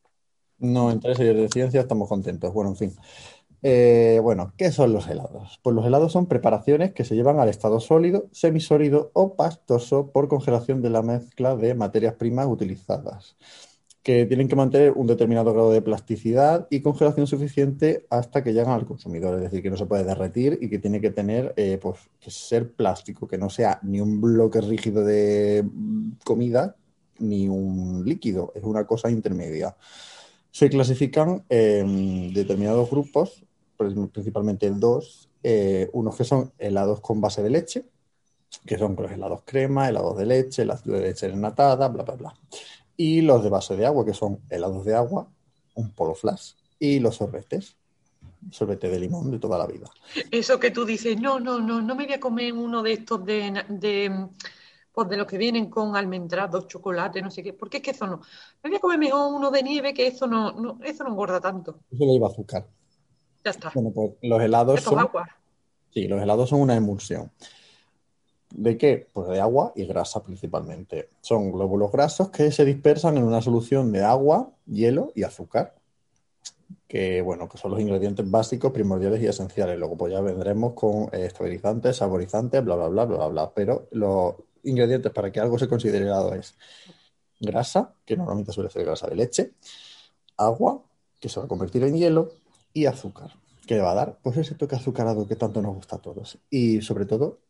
[0.58, 2.52] No, en tres años de ciencia estamos contentos.
[2.52, 2.92] Bueno, en fin.
[3.66, 5.58] Eh, bueno, ¿qué son los helados?
[5.62, 10.28] Pues los helados son preparaciones que se llevan al estado sólido, semisólido o pastoso por
[10.28, 13.36] congelación de la mezcla de materias primas utilizadas,
[14.02, 18.74] que tienen que mantener un determinado grado de plasticidad y congelación suficiente hasta que llegan
[18.74, 19.36] al consumidor.
[19.36, 22.30] Es decir, que no se puede derretir y que tiene que tener, eh, pues, que
[22.30, 26.76] ser plástico, que no sea ni un bloque rígido de mm, comida
[27.18, 29.74] ni un líquido, es una cosa intermedia.
[30.50, 33.44] Se clasifican en determinados grupos,
[33.76, 37.84] principalmente en dos, eh, unos que son helados con base de leche,
[38.66, 42.34] que son los helados crema, helados de leche, helados de leche enlatada, bla, bla, bla.
[42.96, 45.28] Y los de base de agua, que son helados de agua,
[45.74, 47.76] un polo flash, y los sorbetes,
[48.50, 49.86] sorbete de limón de toda la vida.
[50.30, 53.24] eso que tú dices, no, no, no, no me voy a comer uno de estos
[53.24, 54.28] de, de
[54.94, 58.06] pues de los que vienen con almendrados, chocolate, no sé qué, porque es que eso
[58.06, 58.20] no.
[58.62, 61.40] Me voy a comer mejor uno de nieve, que eso no, no, eso no engorda
[61.40, 61.80] tanto.
[61.90, 62.64] Eso le lleva azúcar.
[63.44, 63.70] Ya está.
[63.74, 65.28] Bueno, pues los helados son agua.
[65.90, 67.30] Sí, los helados son una emulsión.
[68.50, 69.08] ¿De qué?
[69.12, 71.10] Pues de agua y grasa principalmente.
[71.20, 75.74] Son glóbulos grasos que se dispersan en una solución de agua, hielo y azúcar.
[76.88, 79.78] Que, bueno, que son los ingredientes básicos, primordiales y esenciales.
[79.78, 83.52] Luego pues ya vendremos con eh, estabilizantes, saborizantes, bla, bla, bla, bla, bla.
[83.52, 86.56] Pero los ingredientes para que algo se considere helado es
[87.40, 89.52] grasa, que normalmente suele ser grasa de leche,
[90.36, 90.82] agua,
[91.20, 92.32] que se va a convertir en hielo,
[92.74, 93.32] y azúcar,
[93.66, 96.38] que le va a dar pues ese toque azucarado que tanto nos gusta a todos.
[96.50, 97.42] Y sobre todo,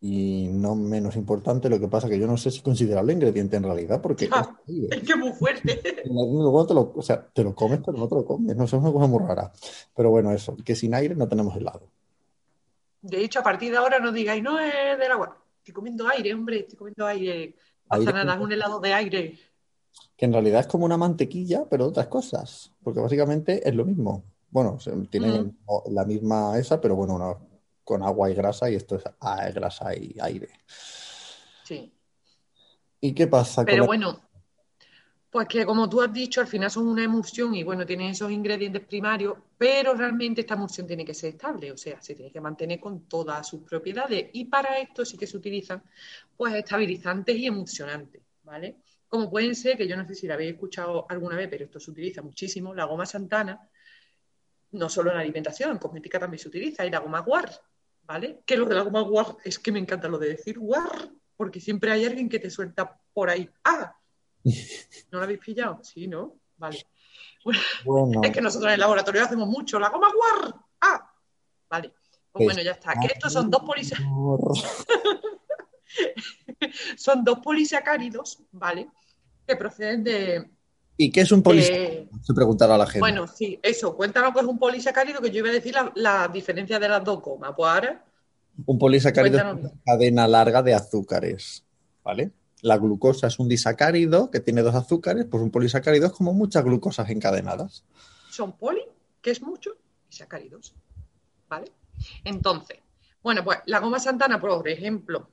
[0.00, 3.64] Y no menos importante, lo que pasa que yo no sé si considerarlo ingrediente en
[3.64, 4.88] realidad, porque Ah, es aire.
[4.96, 5.82] Es que es muy fuerte.
[6.06, 8.56] Luego te lo, o sea, te lo comes, pero no te lo comes.
[8.56, 9.52] No sé, es una cosa muy rara.
[9.94, 11.92] Pero bueno, eso, que sin aire no tenemos helado.
[13.02, 15.36] De hecho, a partir de ahora no digáis, no es del agua.
[15.58, 17.56] Estoy comiendo aire, hombre, estoy comiendo aire.
[17.88, 18.12] Pasa Aire.
[18.12, 19.38] nada, es un helado de aire.
[20.16, 22.72] Que en realidad es como una mantequilla, pero de otras cosas.
[22.82, 24.24] Porque básicamente es lo mismo.
[24.52, 24.78] Bueno,
[25.10, 25.58] tienen
[25.90, 27.36] la misma esa, pero bueno, una-
[27.84, 30.48] con agua y grasa, y esto es ah, grasa y aire.
[31.64, 31.92] Sí.
[33.00, 34.20] ¿Y qué pasa con Pero la- bueno,
[35.30, 38.30] pues que como tú has dicho, al final son una emulsión y bueno, tienen esos
[38.30, 42.40] ingredientes primarios, pero realmente esta emulsión tiene que ser estable, o sea, se tiene que
[42.40, 45.82] mantener con todas sus propiedades y para esto sí que se utilizan
[46.36, 48.76] pues estabilizantes y emulsionantes, ¿vale?
[49.08, 51.80] Como pueden ser, que yo no sé si la habéis escuchado alguna vez, pero esto
[51.80, 53.70] se utiliza muchísimo, la goma Santana,
[54.72, 57.50] no solo en alimentación, en cosmética también se utiliza, y la goma guar,
[58.02, 58.42] ¿vale?
[58.44, 61.60] Que lo de la goma guar es que me encanta lo de decir guar, porque
[61.60, 63.48] siempre hay alguien que te suelta por ahí.
[63.64, 63.96] ¡Ah!
[65.10, 65.80] ¿No lo habéis pillado?
[65.82, 66.36] Sí, ¿no?
[66.56, 66.86] Vale.
[67.84, 69.78] Bueno, Es que nosotros en el laboratorio hacemos mucho.
[69.78, 70.54] ¡La goma guar!
[70.80, 71.12] ¡Ah!
[71.68, 71.92] Vale.
[72.30, 72.94] Pues bueno, ya está.
[72.94, 73.92] Que estos son dos polis
[76.96, 78.88] son dos polisacáridos, ¿vale?
[79.46, 80.50] Que proceden de.
[80.96, 81.90] ¿Y qué es un polisacárido?
[81.90, 83.00] de- Se preguntará la gente.
[83.00, 83.96] Bueno, sí, eso.
[83.96, 87.02] Cuéntanos qué es un polisacárido, que yo iba a decir la, la diferencia de las
[87.02, 87.52] dos gomas.
[87.56, 88.04] Pues ahora,
[88.66, 91.64] Un polisacárido es una cadena larga de azúcares,
[92.04, 92.30] ¿vale?
[92.60, 96.62] La glucosa es un disacárido que tiene dos azúcares, pues un polisacárido es como muchas
[96.64, 97.82] glucosas encadenadas.
[98.30, 98.82] son poli,
[99.20, 99.70] que es mucho,
[100.10, 100.74] y sacáridos.
[101.48, 101.72] ¿Vale?
[102.24, 102.78] Entonces,
[103.22, 105.28] bueno, pues la goma Santana, por ejemplo,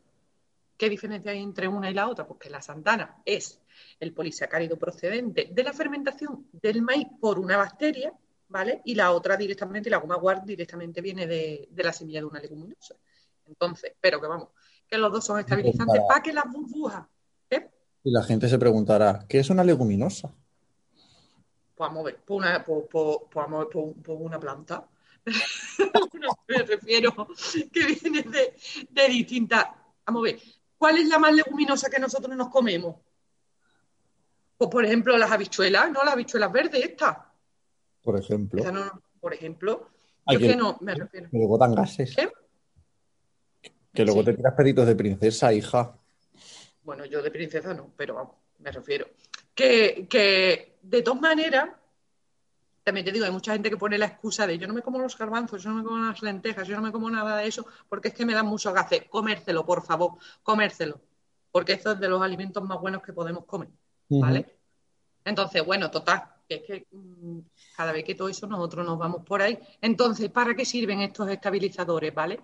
[0.78, 2.26] ¿qué diferencia hay entre una y la otra?
[2.28, 3.60] Pues que la Santana es
[4.00, 8.14] el polisacárido procedente de la fermentación del maíz por una bacteria,
[8.48, 8.82] ¿vale?
[8.86, 12.40] Y la otra directamente, la goma guar directamente viene de, de la semilla de una
[12.40, 12.96] leguminosa.
[13.48, 14.50] Entonces, pero que vamos,
[14.88, 17.06] que los dos son estabilizantes Para- que las burbujas,
[17.50, 17.70] ¿eh?
[18.04, 20.34] Y la gente se preguntará, ¿qué es una leguminosa?
[21.76, 24.40] pues vamos a ver, por una, por, por- por- vamos a ver, por- por una
[24.40, 24.88] planta.
[26.20, 27.16] No, me refiero
[27.72, 28.54] que viene de,
[28.90, 29.66] de distintas.
[30.06, 30.40] Vamos a ver,
[30.78, 32.96] ¿cuál es la más leguminosa que nosotros nos comemos?
[34.60, 36.04] Pues por ejemplo, las habichuelas, ¿no?
[36.04, 37.16] Las habichuelas verdes, estas.
[38.04, 38.62] Por ejemplo.
[38.74, 39.88] No- por ejemplo,
[40.26, 41.30] Ay, yo que- que no me refiero.
[41.32, 42.14] Que luego dan gases.
[43.94, 44.26] Que luego Sí.
[44.26, 45.96] te tiras peditos de princesa, hija.
[46.84, 49.08] Bueno, yo de princesa no, pero vamos, me refiero.
[49.56, 51.70] Que, que de todas maneras,
[52.84, 55.00] también te digo, hay mucha gente que pone la excusa de yo no me como
[55.00, 57.66] los garbanzos, yo no me como las lentejas, yo no me como nada de eso,
[57.88, 59.06] porque es que me dan mucho gases.
[59.10, 61.00] Comérselo, por favor, comérselo.
[61.50, 63.70] Porque eso es de los alimentos más buenos que podemos comer,
[64.10, 64.46] ¿vale?
[65.24, 67.40] Entonces, bueno, total, es que mm,
[67.76, 69.58] cada vez que todo eso nosotros nos vamos por ahí.
[69.82, 72.40] Entonces, ¿para qué sirven estos estabilizadores, vale?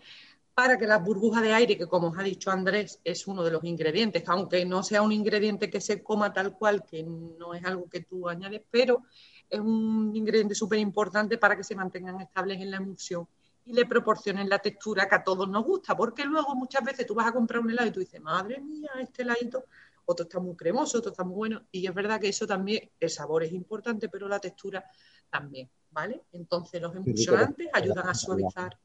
[0.53, 3.51] Para que las burbujas de aire, que como os ha dicho Andrés, es uno de
[3.51, 7.65] los ingredientes, aunque no sea un ingrediente que se coma tal cual, que no es
[7.65, 9.03] algo que tú añades, pero
[9.49, 13.27] es un ingrediente súper importante para que se mantengan estables en la emulsión
[13.65, 17.15] y le proporcionen la textura que a todos nos gusta, porque luego muchas veces tú
[17.15, 19.65] vas a comprar un helado y tú dices, madre mía, este heladito,
[20.05, 23.09] otro está muy cremoso, otro está muy bueno, y es verdad que eso también, el
[23.09, 24.83] sabor es importante, pero la textura
[25.29, 26.23] también, ¿vale?
[26.31, 28.77] Entonces los emulsionantes ayudan a suavizar.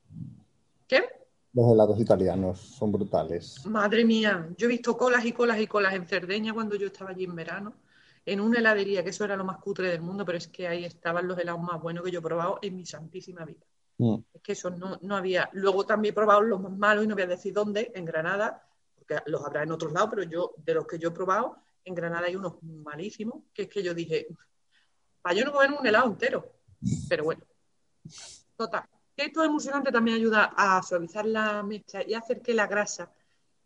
[0.86, 1.04] ¿Qué?
[1.52, 3.64] Los helados italianos son brutales.
[3.66, 7.10] Madre mía, yo he visto colas y colas y colas en Cerdeña cuando yo estaba
[7.10, 7.74] allí en verano,
[8.24, 10.84] en una heladería, que eso era lo más cutre del mundo, pero es que ahí
[10.84, 13.64] estaban los helados más buenos que yo he probado en mi santísima vida.
[13.98, 14.16] Mm.
[14.32, 15.50] Es que eso no, no había.
[15.52, 18.62] Luego también he probado los más malos y no voy a decir dónde, en Granada,
[19.26, 22.26] los habrá en otros lados, pero yo, de los que yo he probado, en Granada
[22.26, 24.28] hay unos malísimos, que es que yo dije,
[25.22, 26.52] para yo no comer un helado entero.
[27.08, 27.42] Pero bueno,
[28.56, 28.84] total.
[29.16, 33.12] Que esto emulsionante también ayuda a suavizar la mezcla y hacer que la grasa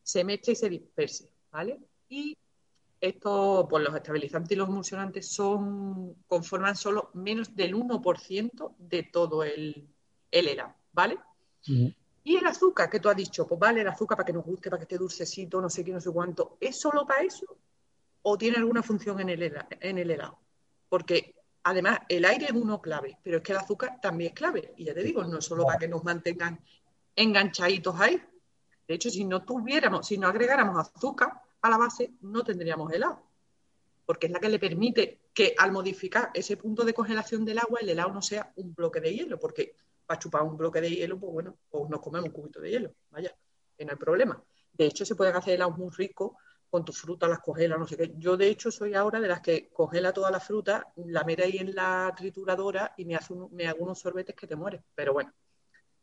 [0.03, 1.79] se mezcle y se disperse, ¿vale?
[2.09, 2.37] Y
[3.01, 9.45] esto, pues los estabilizantes y los emulsionantes son, conforman solo menos del 1% de todo
[9.45, 9.89] el,
[10.31, 11.19] el helado, ¿vale?
[12.27, 14.71] Y el azúcar que tú has dicho, pues vale, el azúcar para que nos guste,
[14.71, 17.47] para que esté dulcecito, no sé qué, no sé cuánto, ¿es solo para eso?
[18.23, 20.39] ¿O tiene alguna función en el, en el helado?
[20.89, 21.35] Porque
[21.65, 24.73] además el aire es uno clave, pero es que el azúcar también es clave.
[24.79, 26.59] Y ya te digo, no es solo para que nos mantengan
[27.15, 28.23] enganchaditos ahí.
[28.89, 33.23] De hecho, si no tuviéramos, si no agregáramos azúcar a la base, no tendríamos helado.
[34.07, 37.81] Porque es la que le permite que al modificar ese punto de congelación del agua,
[37.81, 39.39] el helado no sea un bloque de hielo.
[39.39, 39.75] Porque
[40.07, 42.95] para chupar un bloque de hielo, pues bueno, pues nos comemos un cubito de hielo.
[43.11, 43.35] Vaya,
[43.77, 44.43] que no hay problema.
[44.73, 46.33] De hecho, se pueden hacer helados muy ricos
[46.71, 48.13] con tus frutas, las congelas, no sé qué.
[48.17, 51.59] Yo, de hecho, soy ahora de las que congela toda la fruta, la mete ahí
[51.59, 54.83] en la trituradora y me, hace un- me hago unos sorbetes que te mueres.
[54.95, 55.33] Pero bueno,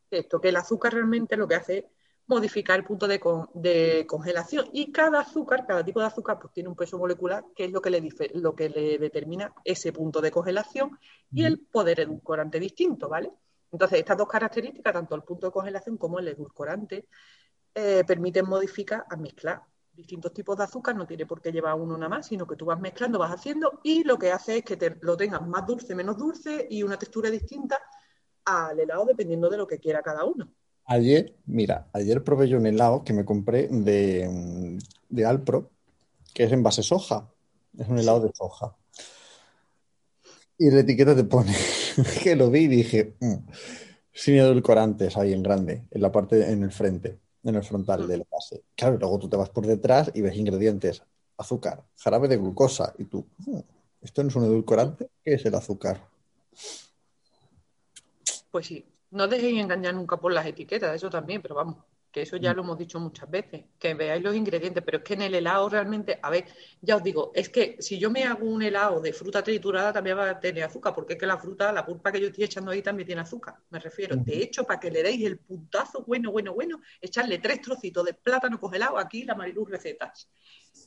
[0.09, 1.85] esto, que el azúcar realmente lo que hace es
[2.27, 4.69] modificar el punto de, congelación.
[4.71, 7.81] Y cada azúcar, cada tipo de azúcar, pues tiene un peso molecular que es lo
[7.81, 10.97] que le, lo que le determina ese punto de congelación
[11.33, 13.31] y el poder edulcorante distinto, ¿vale?
[13.71, 17.07] Entonces, estas dos características, tanto el punto de congelación como el edulcorante,
[17.73, 19.61] eh, permiten modificar a mezclar
[19.93, 22.65] distintos tipos de azúcar, no tiene por qué llevar uno nada más, sino que tú
[22.65, 25.95] vas mezclando, vas haciendo y lo que hace es que te, lo tengas más dulce,
[25.95, 27.77] menos dulce y una textura distinta
[28.45, 30.51] al helado dependiendo de lo que quiera cada uno.
[30.85, 34.79] Ayer, mira, ayer probé yo un helado que me compré de,
[35.09, 35.69] de Alpro,
[36.33, 37.29] que es en base soja.
[37.77, 38.75] Es un helado de soja.
[40.57, 41.55] Y la etiqueta te pone,
[42.23, 43.35] que lo vi y dije, mm,
[44.13, 48.17] sin edulcorantes ahí en grande, en la parte, en el frente, en el frontal de
[48.17, 48.63] la base.
[48.75, 51.03] Claro, luego tú te vas por detrás y ves ingredientes,
[51.37, 53.59] azúcar, jarabe de glucosa, y tú, mm,
[54.01, 55.09] ¿esto no es un edulcorante?
[55.23, 56.07] ¿Qué es el azúcar?
[58.51, 61.77] Pues sí, no dejéis engañar nunca por las etiquetas, eso también, pero vamos,
[62.11, 62.55] que eso ya mm.
[62.55, 65.69] lo hemos dicho muchas veces, que veáis los ingredientes, pero es que en el helado
[65.69, 66.45] realmente, a ver,
[66.81, 70.17] ya os digo, es que si yo me hago un helado de fruta triturada también
[70.17, 72.71] va a tener azúcar, porque es que la fruta, la pulpa que yo estoy echando
[72.71, 74.15] ahí también tiene azúcar, me refiero.
[74.17, 78.13] De hecho, para que le deis el puntazo bueno, bueno, bueno, echarle tres trocitos de
[78.13, 80.29] plátano congelado, aquí la Mariluz recetas.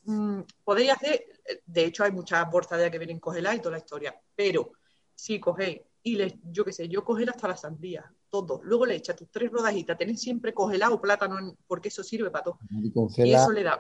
[0.05, 1.25] Mm, podéis hacer,
[1.65, 4.73] de hecho hay muchas bolsas que vienen congeladas y toda la historia, pero
[5.15, 8.61] si cogéis y le, yo qué sé, yo cogel hasta la sandía, todo.
[8.65, 12.59] Luego le echas tus tres rodajitas, tenés siempre congelado plátano, porque eso sirve para todo.
[12.71, 13.79] Y, eso le da.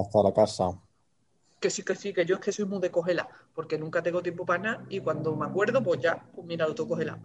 [0.00, 0.80] Hasta la casa.
[1.58, 4.22] Que sí, que sí, que yo es que soy muy de congelar, porque nunca tengo
[4.22, 7.20] tiempo para nada y cuando me acuerdo, pues ya, pues mira, lo tengo congelado.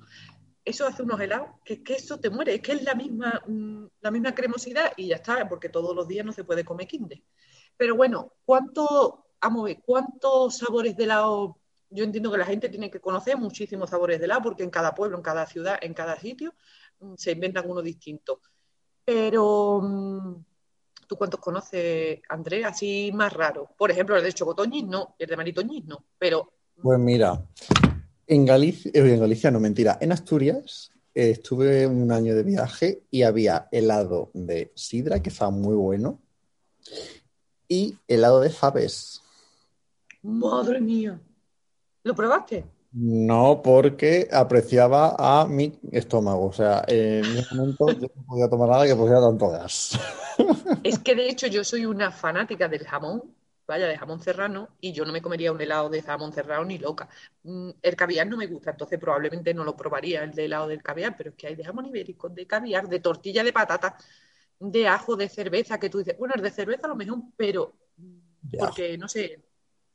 [0.64, 3.42] Eso hace unos helados, que es que eso te muere, es que es la misma,
[3.46, 6.88] mm, la misma cremosidad y ya está, porque todos los días no se puede comer
[6.88, 7.24] quinde.
[7.78, 11.61] Pero bueno, ¿cuánto, vamos a ver, cuántos sabores de helado
[11.92, 14.96] yo entiendo que la gente tiene que conocer muchísimos sabores de helado, porque en cada
[14.96, 16.54] pueblo, en cada ciudad, en cada sitio,
[17.00, 18.42] mm, se inventan uno distinto.
[19.04, 20.36] Pero, mm,
[21.08, 22.66] ¿tú cuántos conoces, Andrés?
[22.66, 23.70] Así más raro.
[23.78, 26.54] Por ejemplo, el de chocotoñis no, el de maritoñis no, pero...
[26.82, 27.46] Pues mira,
[28.26, 33.04] en Galicia, eh, en Galicia no, mentira, en Asturias eh, estuve un año de viaje
[33.12, 36.20] y había helado de sidra, que estaba muy bueno,
[37.68, 39.22] y helado de faves.
[40.22, 41.20] Madre mía.
[42.04, 42.66] ¿Lo probaste?
[42.94, 46.48] No, porque apreciaba a mi estómago.
[46.48, 50.00] O sea, en ese momento yo no podía tomar nada que pusiera tanto gas.
[50.84, 53.22] Es que de hecho yo soy una fanática del jamón,
[53.68, 56.80] vaya, de jamón serrano, y yo no me comería un helado de jamón serrano ni
[56.80, 57.08] loca.
[57.44, 60.82] Mm, el caviar no me gusta, entonces probablemente no lo probaría el de helado del
[60.82, 63.96] caviar, pero es que hay de jamón ibérico, de caviar, de tortilla de patata,
[64.60, 67.74] de ajo, de cerveza, que tú dices, bueno, el de cerveza a lo mejor, pero
[68.58, 69.44] porque no sé,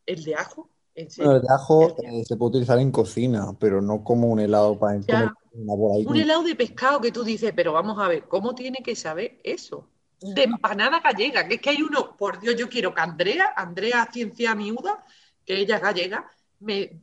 [0.06, 4.28] el de ajo el de ajo eh, se puede utilizar en cocina, pero no como
[4.28, 4.96] un helado para
[5.52, 8.78] una bola Un helado de pescado que tú dices, pero vamos a ver, ¿cómo tiene
[8.82, 9.88] que saber eso?
[10.20, 14.08] De empanada gallega, que es que hay uno, por Dios, yo quiero que Andrea, Andrea
[14.10, 15.04] Ciencia Miuda,
[15.44, 16.30] que ella es gallega,
[16.60, 17.02] me,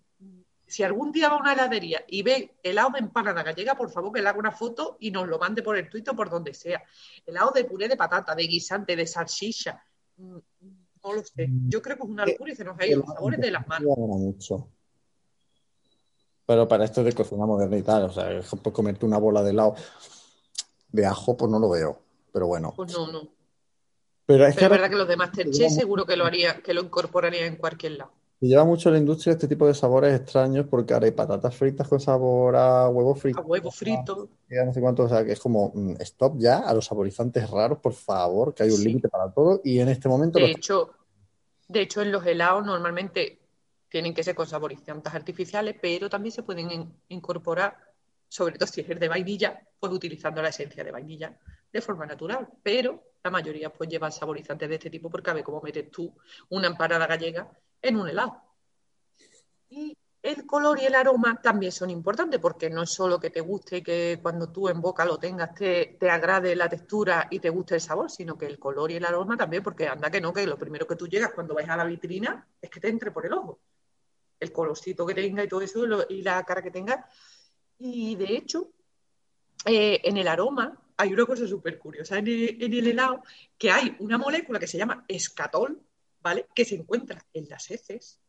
[0.65, 4.11] si algún día va a una heladería y ve helado de empanada gallega, por favor
[4.11, 6.55] que le haga una foto y nos lo mande por el Twitter o por donde
[6.55, 6.81] sea.
[7.23, 9.83] Helado de puré de patata, de guisante, de salchicha
[10.17, 10.37] mm,
[11.03, 11.49] no lo sé.
[11.67, 13.67] Yo creo que es una locura y se nos ha ido los sabores de las
[13.67, 13.97] manos.
[13.97, 14.67] Mucho.
[16.45, 19.51] Pero para esto de cocina moderna y tal, o sea, por comerte una bola de
[19.51, 19.75] helado
[20.91, 21.99] de ajo, pues no lo veo.
[22.31, 22.73] Pero bueno.
[22.75, 23.27] Pues no, no.
[24.25, 27.57] Pero es, verdad que los de Masterchef seguro que lo haría, que lo incorporaría en
[27.57, 28.11] cualquier lado.
[28.43, 31.87] Y lleva mucho la industria este tipo de sabores extraños porque ahora hay patatas fritas
[31.87, 33.39] con sabor a huevo frito.
[33.39, 34.27] A huevo frito.
[34.49, 37.77] no sé cuánto, o sea, que es como mm, stop ya a los saborizantes raros,
[37.77, 39.61] por favor, que hay un límite para todo.
[39.63, 40.39] Y en este momento.
[40.39, 40.91] De hecho,
[41.69, 43.39] de hecho, en los helados normalmente
[43.87, 47.77] tienen que ser con saborizantes artificiales, pero también se pueden incorporar,
[48.27, 51.39] sobre todo si es de vainilla, pues utilizando la esencia de vainilla
[51.71, 52.49] de forma natural.
[52.61, 56.13] Pero la mayoría pues llevan saborizantes de este tipo porque a ver cómo metes tú
[56.49, 57.49] una empanada gallega
[57.83, 58.41] en un helado.
[59.69, 63.41] Y el color y el aroma también son importantes porque no es solo que te
[63.41, 67.39] guste y que cuando tú en boca lo tengas te, te, agrade la textura y
[67.39, 70.21] te guste el sabor, sino que el color y el aroma también, porque anda que
[70.21, 72.87] no, que lo primero que tú llegas cuando vais a la vitrina es que te
[72.87, 73.59] entre por el ojo.
[74.39, 77.05] El colorcito que tenga y todo eso y la cara que tenga.
[77.79, 78.69] Y de hecho,
[79.65, 83.23] eh, en el aroma hay una cosa súper curiosa en en el helado,
[83.57, 85.81] que hay una molécula que se llama escatol,
[86.23, 86.47] ¿vale?
[86.55, 88.19] Que se encuentra en las heces,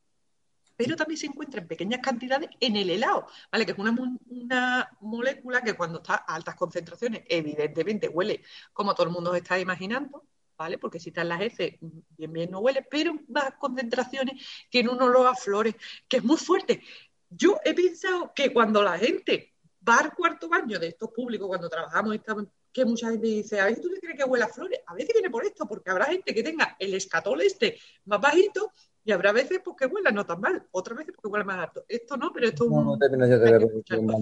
[0.77, 3.65] pero también se encuentra en pequeñas cantidades en el helado, ¿vale?
[3.65, 3.95] Que es una,
[4.27, 8.43] una, molécula que cuando está a altas concentraciones, evidentemente huele
[8.73, 10.25] como todo el mundo está imaginando,
[10.59, 10.79] ¿vale?
[10.79, 14.91] Porque si está en las heces, bien bien no huele, pero en bajas concentraciones tiene
[14.91, 15.77] un olor a flores
[16.09, 16.83] que es muy fuerte.
[17.31, 19.55] Yo he pensado que cuando la gente
[19.89, 23.67] va al cuarto baño de estos públicos, cuando trabajamos, estamos que mucha gente dice, a
[23.67, 26.07] veces tú te crees que huele a flores, a veces viene por esto, porque habrá
[26.07, 28.73] gente que tenga el escatol este más bajito
[29.05, 31.85] y habrá veces pues, que huela no tan mal, otras veces porque huele más alto.
[31.89, 33.63] Esto no, pero esto No, no termino yo de ver
[34.03, 34.19] no,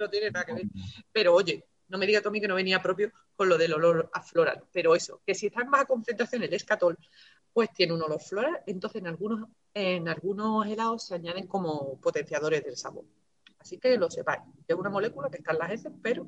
[0.00, 0.64] no tiene nada que ver.
[1.12, 4.20] Pero oye, no me diga Tommy que no venía propio con lo del olor a
[4.20, 4.64] floral.
[4.72, 6.98] Pero eso, que si está en baja concentración el escatol,
[7.52, 8.62] pues tiene un olor floral.
[8.66, 13.04] Entonces en algunos, en algunos helados se añaden como potenciadores del sabor.
[13.60, 14.42] Así que lo sepáis.
[14.66, 16.26] Es una molécula que está en las heces, pero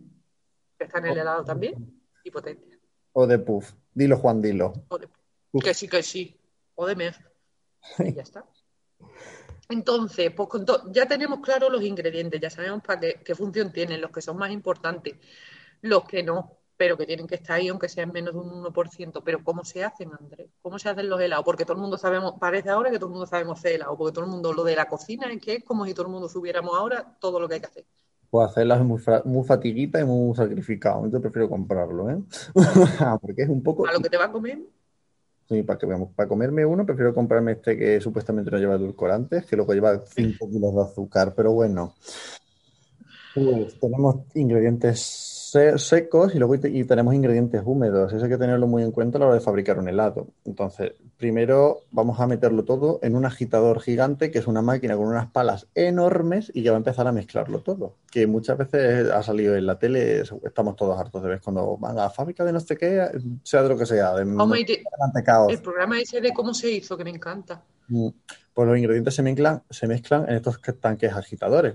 [0.79, 2.79] que está en el helado también y potencia.
[3.13, 3.73] O de puff.
[3.95, 4.73] Dilo, Juan, dilo.
[4.89, 5.09] O de-
[5.53, 5.65] Uf.
[5.65, 6.39] que sí, que sí.
[6.75, 7.17] O de mer.
[7.99, 8.45] Y ya está.
[9.69, 14.01] Entonces, pues con ya tenemos claros los ingredientes, ya sabemos para qué, qué función tienen,
[14.01, 15.17] los que son más importantes,
[15.83, 19.23] los que no, pero que tienen que estar ahí aunque sean menos de un 1%.
[19.25, 20.51] Pero ¿cómo se hacen, Andrés?
[20.61, 21.45] ¿Cómo se hacen los helados?
[21.45, 24.13] Porque todo el mundo sabemos, parece ahora que todo el mundo sabemos hacer helado, porque
[24.15, 26.29] todo el mundo lo de la cocina es que es como si todo el mundo
[26.29, 27.87] supiéramos ahora todo lo que hay que hacer.
[28.31, 31.09] Pues hacerlas muy, muy fatiguita y muy sacrificado.
[31.11, 32.19] Yo prefiero comprarlo, ¿eh?
[33.21, 33.87] Porque es un poco.
[33.87, 34.59] A lo que te va a comer,
[35.49, 36.11] Sí, para que veamos.
[36.15, 40.51] Para comerme uno, prefiero comprarme este que supuestamente no lleva edulcorantes, que luego lleva 5
[40.51, 41.35] kilos de azúcar.
[41.37, 41.95] Pero bueno,
[43.33, 45.26] pues tenemos ingredientes
[45.79, 48.13] secos y luego y tenemos ingredientes húmedos.
[48.13, 50.29] Eso hay que tenerlo muy en cuenta a la hora de fabricar un helado.
[50.45, 55.07] Entonces, primero vamos a meterlo todo en un agitador gigante, que es una máquina con
[55.07, 57.97] unas palas enormes y que va a empezar a mezclarlo todo.
[58.11, 61.93] Que muchas veces ha salido en la tele, estamos todos hartos de ver cuando van
[61.99, 63.09] a la fábrica de no sé qué,
[63.43, 65.53] sea de lo que sea, de te- mantecaos.
[65.53, 67.63] el programa ese de cómo se hizo, que me encanta.
[67.89, 68.09] Mm,
[68.55, 71.75] Pues los ingredientes se mezclan, se mezclan en estos que- tanques agitadores.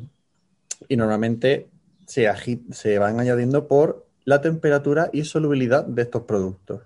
[0.89, 1.69] Y normalmente
[2.05, 6.81] se, van añadiendo por la temperatura y solubilidad de estos productos.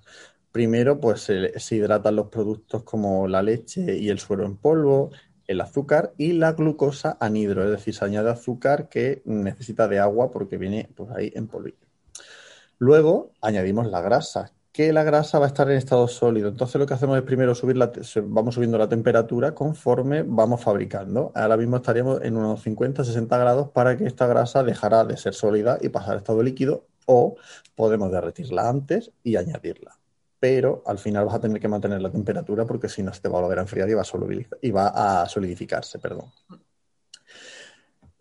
[0.52, 5.12] Primero, pues se, hidratan los productos como la leche y el suero en polvo,
[5.48, 10.32] el azúcar y la glucosa anhidro, es decir, se añade azúcar que necesita de agua
[10.32, 11.78] porque viene pues, ahí en polvillo.
[12.78, 16.50] Luego añadimos la grasa, que la grasa va a estar en estado sólido.
[16.50, 17.94] Entonces lo que hacemos es primero subir la,
[18.26, 21.32] vamos subiendo la temperatura conforme vamos fabricando.
[21.34, 25.78] Ahora mismo estaríamos en unos 50-60 grados para que esta grasa dejara de ser sólida
[25.80, 27.38] y pasar a estado líquido o
[27.74, 29.98] podemos derretirla antes y añadirla.
[30.42, 33.30] Pero al final vas a tener que mantener la temperatura porque si no se te
[33.30, 36.26] va a volver a enfriar y va a, y va a solidificarse, perdón.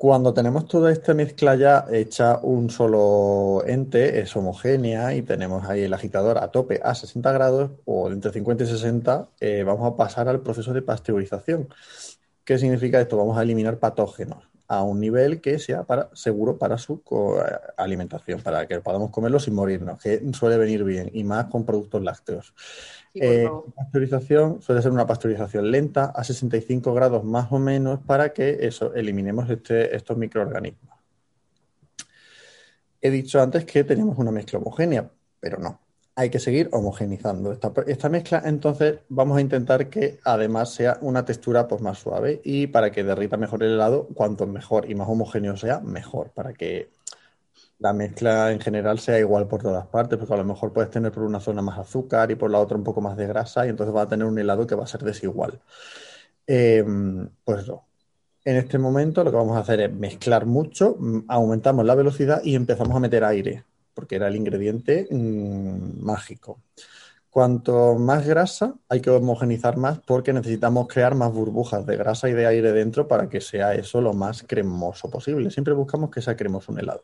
[0.04, 5.80] Cuando tenemos toda esta mezcla ya hecha un solo ente, es homogénea y tenemos ahí
[5.80, 9.96] el agitador a tope a 60 grados o entre 50 y 60, eh, vamos a
[9.96, 11.70] pasar al proceso de pasteurización.
[12.44, 13.16] ¿Qué significa esto?
[13.16, 17.38] Vamos a eliminar patógenos a un nivel que sea para, seguro para su co-
[17.76, 22.02] alimentación, para que podamos comerlo sin morirnos, que suele venir bien, y más con productos
[22.02, 22.54] lácteos.
[23.12, 28.32] Sí, Eh, pasteurización suele ser una pasteurización lenta a 65 grados más o menos para
[28.32, 30.94] que eso eliminemos este- estos microorganismos.
[33.00, 35.83] He dicho antes que tenemos una mezcla homogénea, pero no.
[36.16, 41.66] Hay que seguir homogenizando esta, mezcla, entonces vamos a intentar que además sea una textura
[41.66, 45.56] pues, más suave y para que derrita mejor el helado, cuanto mejor y más homogéneo
[45.56, 46.90] sea, mejor, para que
[47.78, 51.10] la mezcla en general sea igual por todas partes, porque a lo mejor puedes tener
[51.12, 53.70] por una zona más azúcar y por la otra un poco más de grasa, y
[53.70, 55.60] entonces va a tener un helado que va a ser desigual.
[56.46, 56.84] Eh,
[57.44, 57.84] pues eso.
[58.44, 62.42] En este momento lo que vamos a hacer es mezclar mucho, mm, aumentamos la velocidad
[62.44, 66.60] y empezamos a meter aire, porque era el ingrediente mm, mágico.
[67.30, 72.32] Cuanto más grasa, hay que homogenizar más porque necesitamos crear más burbujas de grasa y
[72.32, 75.50] de aire dentro para que sea eso lo más cremoso posible.
[75.50, 77.02] Siempre buscamos que sea cremoso un helado.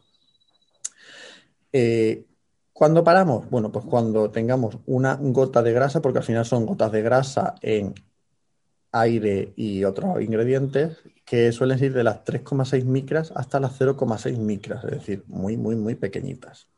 [1.73, 2.27] Eh,
[2.73, 3.51] ¿Cuándo paramos?
[3.51, 7.55] Bueno, pues cuando tengamos una gota de grasa, porque al final son gotas de grasa
[7.61, 7.95] en
[8.93, 14.85] aire y otros ingredientes, que suelen ir de las 3,6 micras hasta las 0,6 micras,
[14.85, 16.69] es decir, muy, muy, muy pequeñitas.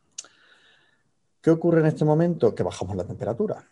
[1.42, 2.54] ¿Qué ocurre en este momento?
[2.54, 3.68] Que bajamos la temperatura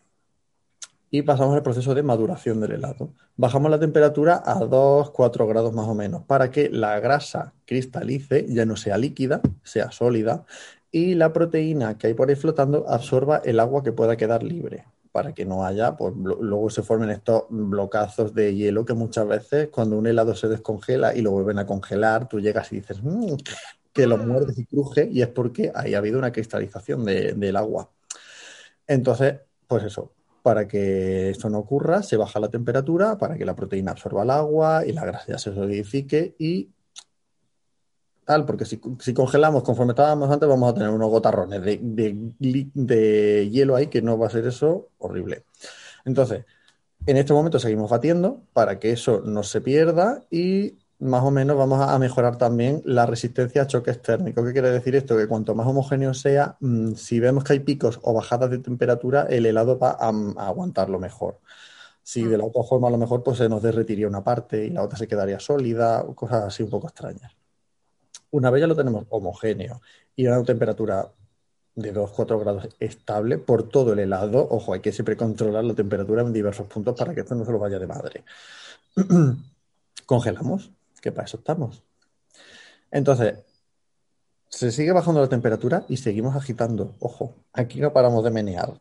[1.13, 3.11] y pasamos al proceso de maduración del helado.
[3.37, 8.47] Bajamos la temperatura a 2, 4 grados más o menos para que la grasa cristalice,
[8.49, 10.45] ya no sea líquida, sea sólida,
[10.93, 14.85] y la proteína que hay por ahí flotando absorba el agua que pueda quedar libre
[15.13, 19.69] para que no haya, pues luego se formen estos blocazos de hielo que muchas veces
[19.69, 23.35] cuando un helado se descongela y lo vuelven a congelar, tú llegas y dices "Mm",
[23.93, 27.57] que lo muerdes y cruje y es porque ahí ha habido una cristalización de- del
[27.57, 27.91] agua.
[28.87, 30.13] Entonces, pues eso,
[30.43, 34.31] para que esto no ocurra, se baja la temperatura para que la proteína absorba el
[34.31, 36.71] agua y la grasa ya se solidifique y
[38.25, 42.31] tal, porque si, si congelamos conforme estábamos antes, vamos a tener unos gotarrones de, de
[42.75, 45.45] de hielo ahí, que no va a ser eso horrible.
[46.05, 46.45] Entonces,
[47.07, 51.57] en este momento seguimos batiendo para que eso no se pierda y más o menos
[51.57, 54.45] vamos a mejorar también la resistencia a choques térmicos.
[54.47, 55.17] ¿Qué quiere decir esto?
[55.17, 59.23] Que cuanto más homogéneo sea, mm, si vemos que hay picos o bajadas de temperatura,
[59.29, 60.09] el helado va a,
[60.47, 61.41] aguantarlo mejor.
[62.03, 64.71] Si de la otra forma a lo mejor pues se nos derretiría una parte y
[64.71, 67.33] la otra se quedaría sólida, cosas así un poco extrañas.
[68.31, 69.81] Una vez ya lo tenemos homogéneo
[70.17, 71.11] y a una temperatura
[71.75, 76.23] de 2-4 grados estable por todo el helado, ojo, hay que siempre controlar la temperatura
[76.23, 78.25] en diversos puntos para que esto no se lo vaya de madre.
[80.07, 80.71] Congelamos
[81.01, 81.83] que para eso estamos.
[82.91, 83.39] Entonces,
[84.49, 86.95] se sigue bajando la temperatura y seguimos agitando.
[86.99, 88.81] Ojo, aquí no paramos de menear.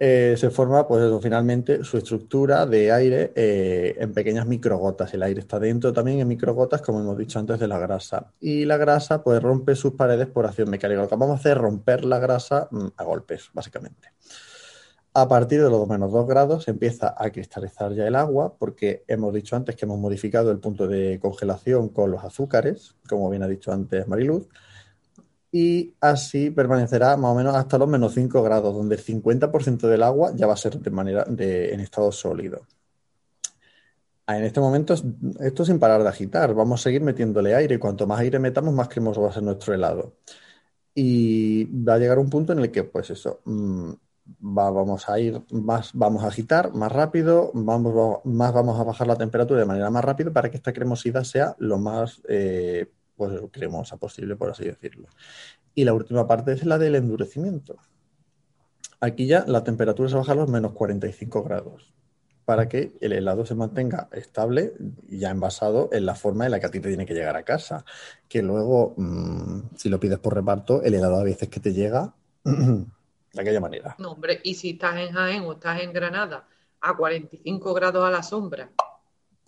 [0.00, 5.12] Eh, se forma, pues eso, finalmente su estructura de aire eh, en pequeñas microgotas.
[5.12, 8.32] El aire está dentro también en microgotas, como hemos dicho antes, de la grasa.
[8.40, 11.02] Y la grasa, pues rompe sus paredes por acción mecánica.
[11.02, 14.12] Lo que vamos a hacer es romper la grasa mm, a golpes, básicamente.
[15.20, 19.34] A partir de los menos 2 grados empieza a cristalizar ya el agua, porque hemos
[19.34, 23.48] dicho antes que hemos modificado el punto de congelación con los azúcares, como bien ha
[23.48, 24.46] dicho antes Mariluz,
[25.50, 30.04] y así permanecerá más o menos hasta los menos 5 grados, donde el 50% del
[30.04, 32.60] agua ya va a ser de manera de, en estado sólido.
[34.28, 34.94] En este momento,
[35.40, 38.72] esto sin parar de agitar, vamos a seguir metiéndole aire, y cuanto más aire metamos,
[38.72, 40.14] más cremoso va a ser nuestro helado.
[40.94, 43.40] Y va a llegar un punto en el que, pues eso,
[44.38, 49.16] vamos a ir más, vamos a agitar más rápido, vamos, más vamos a bajar la
[49.16, 53.96] temperatura de manera más rápida para que esta cremosidad sea lo más eh, pues, cremosa
[53.96, 55.08] posible, por así decirlo.
[55.74, 57.76] Y la última parte es la del endurecimiento.
[59.00, 61.92] Aquí ya la temperatura se baja a los menos 45 grados
[62.44, 64.72] para que el helado se mantenga estable
[65.06, 67.42] ya envasado en la forma en la que a ti te tiene que llegar a
[67.42, 67.84] casa.
[68.26, 72.14] Que luego, mm, si lo pides por reparto, el helado a veces que te llega
[73.32, 73.94] de aquella manera.
[73.98, 76.46] No, hombre, y si estás en Jaén o estás en Granada
[76.80, 78.70] a 45 grados a la sombra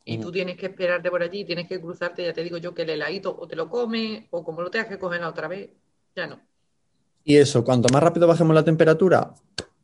[0.05, 0.33] y tú mm.
[0.33, 3.37] tienes que esperarte por allí, tienes que cruzarte, ya te digo yo que el heladito
[3.39, 5.71] o te lo comes o como lo tengas que coger la otra vez,
[6.17, 6.41] ya no.
[7.23, 9.35] Y eso, cuanto más rápido bajemos la temperatura,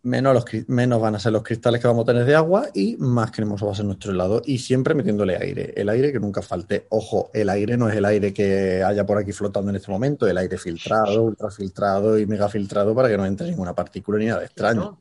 [0.06, 3.32] menos, menos van a ser los cristales que vamos a tener de agua y más
[3.32, 4.40] cremoso va a ser nuestro helado.
[4.46, 6.86] Y siempre metiéndole aire, el aire que nunca falte.
[6.90, 10.26] Ojo, el aire no es el aire que haya por aquí flotando en este momento,
[10.26, 14.98] el aire filtrado, ultrafiltrado y megafiltrado para que no entre ninguna partícula ni nada extraño.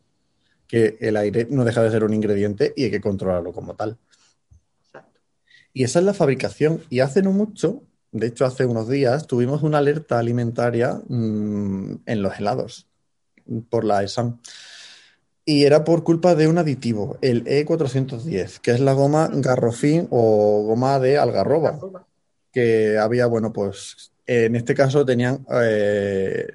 [0.67, 3.97] Que el aire no deja de ser un ingrediente y hay que controlarlo como tal.
[5.71, 6.81] Y esa es la fabricación.
[6.89, 12.21] Y hace no mucho, de hecho hace unos días, tuvimos una alerta alimentaria mm, en
[12.23, 12.87] los helados
[13.69, 14.39] por la ESAN.
[15.45, 20.63] Y era por culpa de un aditivo, el E410, que es la goma garrofín o
[20.65, 21.79] goma de algarroba.
[22.51, 26.47] Que había, bueno, pues en este caso tenían eh,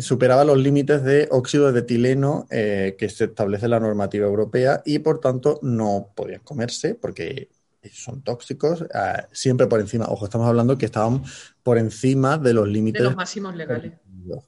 [0.00, 4.82] superaba los límites de óxido de etileno eh, que se establece en la normativa europea
[4.84, 7.48] y por tanto no podían comerse porque
[7.92, 11.22] son tóxicos, eh, siempre por encima, ojo, estamos hablando que estaban
[11.62, 13.02] por encima de los límites.
[13.02, 13.92] De los máximos legales.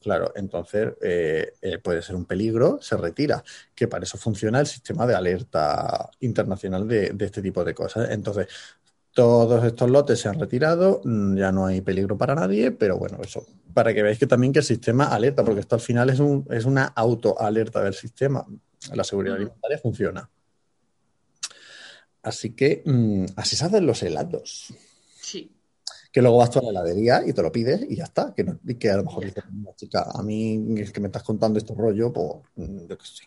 [0.02, 3.42] Claro, entonces eh, eh, puede ser un peligro, se retira,
[3.74, 8.10] que para eso funciona el sistema de alerta internacional de, este tipo de cosas.
[8.10, 8.48] Entonces,
[9.12, 13.18] todos estos lotes se han retirado, mm, ya no hay peligro para nadie, pero bueno,
[13.22, 16.20] eso, para que veáis que también que el sistema alerta, porque esto al final es,
[16.20, 18.46] un, es una autoalerta del sistema.
[18.94, 20.28] La seguridad alimentaria funciona.
[22.22, 24.74] Así que mm, así se hacen los helados.
[26.16, 28.32] Que luego vas a la heladería y te lo pides y ya está.
[28.34, 28.46] Que,
[28.78, 29.44] que a lo mejor dices,
[29.76, 33.24] chica, a mí es que me estás contando este rollo, pues mm, yo qué sé.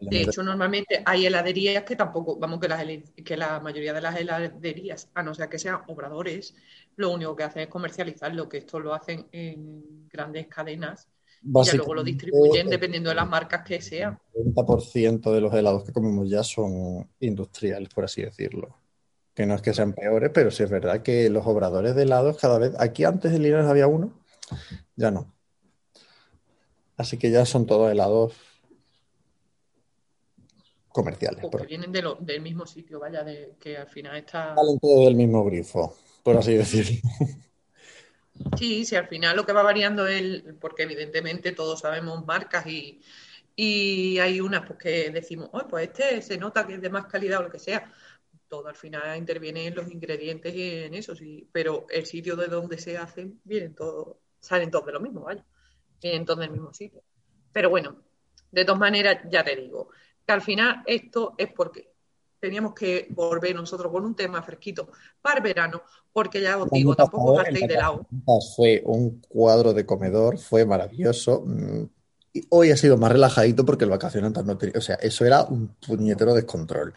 [0.00, 2.84] De hecho, normalmente hay heladerías que tampoco, vamos, que, las,
[3.24, 6.54] que la mayoría de las heladerías, a no ser que sean obradores,
[6.94, 11.08] lo único que hacen es comercializarlo, que esto lo hacen en grandes cadenas
[11.42, 14.16] y luego lo distribuyen dependiendo de las marcas que sean.
[14.34, 18.79] El 90% de los helados que comemos ya son industriales, por así decirlo.
[19.40, 22.36] Que no es que sean peores, pero sí es verdad que los obradores de helados
[22.36, 22.74] cada vez.
[22.78, 24.20] Aquí antes en Linares había uno,
[24.96, 25.34] ya no.
[26.98, 28.34] Así que ya son todos helados
[30.90, 31.42] comerciales.
[31.50, 34.54] Porque vienen del mismo sitio, vaya, de, que al final está.
[34.56, 37.00] Salen todos del mismo grifo, por así decirlo.
[38.58, 43.00] Sí, sí, al final lo que va variando es, porque evidentemente todos sabemos marcas y,
[44.18, 47.40] hay unas pues, que decimos, oh, pues este se nota que es de más calidad
[47.40, 47.90] o lo que sea.
[48.50, 51.48] Todo al final interviene en los ingredientes y en eso, sí.
[51.52, 55.46] Pero el sitio de donde se hacen, vienen todos, salen todos de lo mismo, vaya.
[56.02, 57.04] Vienen todos del mismo sitio.
[57.52, 57.96] Pero bueno,
[58.50, 59.90] de todas maneras, ya te digo,
[60.26, 61.92] que al final esto es porque
[62.40, 64.88] teníamos que volver nosotros con un tema fresquito
[65.22, 65.82] para el verano,
[66.12, 68.04] porque ya os digo, tampoco partéis de lado.
[68.56, 71.44] Fue un cuadro de comedor, fue maravilloso.
[71.46, 71.84] Mm,
[72.32, 75.44] y hoy ha sido más relajadito porque el vacacionante no tenía, o sea, eso era
[75.44, 76.94] un puñetero descontrol.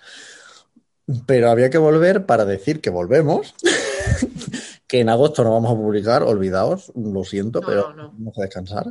[1.26, 3.54] Pero había que volver para decir que volvemos.
[4.88, 8.12] que en agosto no vamos a publicar, olvidaos, lo siento, No, pero no, no.
[8.12, 8.86] vamos a descansar.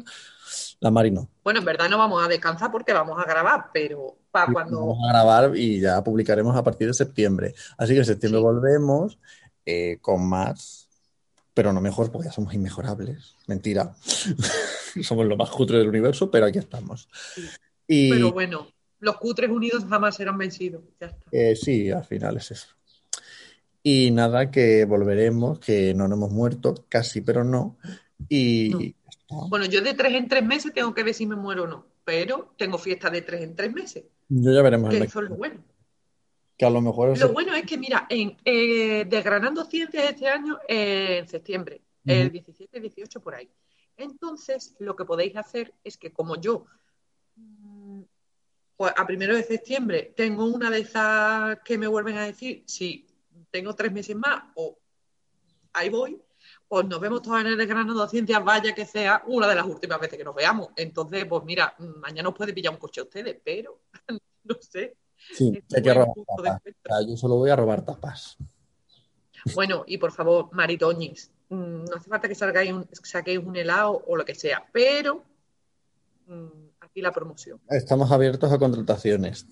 [0.81, 1.29] La Mari no.
[1.45, 4.81] Bueno, en verdad no vamos a descansar porque vamos a grabar, pero para cuando.
[4.81, 7.55] Vamos a grabar y ya publicaremos a partir de septiembre.
[7.79, 8.45] Así que en septiembre Sí.
[8.45, 9.19] volvemos
[9.65, 10.89] eh, con más,
[11.55, 13.37] pero no mejor porque ya somos inmejorables.
[13.47, 13.95] Mentira.
[15.03, 17.09] somos lo más cutre del universo, pero aquí estamos.
[17.35, 17.43] Sí.
[17.87, 18.67] Y Pero bueno,
[19.03, 20.83] los cutres unidos jamás serán vencidos.
[21.01, 21.25] Ya está.
[21.33, 22.69] eh, sí, al final es eso.
[23.83, 27.79] Y nada, que volveremos, que no nos hemos muerto, casi, pero no.
[28.29, 28.81] Y No.
[28.81, 29.37] ya está.
[29.49, 31.87] Bueno, yo de tres en tres meses tengo que ver si me muero o no,
[32.05, 35.31] pero tengo fiesta de tres en tres meses, yo ya veremos el que eso es
[35.31, 35.65] lo bueno.
[36.57, 40.29] que a lo mejor es Lo bueno es que, mira, en eh, Desgranando Ciencias este
[40.29, 42.33] año, eh, en septiembre, el Ujú.
[42.35, 43.49] 17, 18 por ahí.
[43.97, 46.67] Entonces, lo que podéis hacer es que como yo,
[48.83, 53.07] pues a primero de septiembre tengo una de esas que me vuelven a decir si
[53.49, 54.77] tengo tres meses más o
[55.73, 56.21] ahí voy,
[56.67, 60.01] pues nos vemos todas en el Desgranando Ciencias, vaya que sea una de las últimas
[60.01, 60.71] veces que nos veamos.
[60.75, 63.83] Entonces, pues mira, mm, mañana os puede pillar un coche a ustedes, pero
[64.43, 64.97] no sé.
[65.33, 66.25] Sí, hay que robar de
[66.75, 67.07] tapas.
[67.07, 68.37] yo solo voy a robar tapas.
[69.55, 74.03] Bueno, y por favor, Maritoñis, mm, no hace falta que salgáis un- saquéis un helado
[74.09, 75.23] o lo que sea, pero
[76.93, 79.47] aquí la promoción, Estamos abiertos a contrataciones.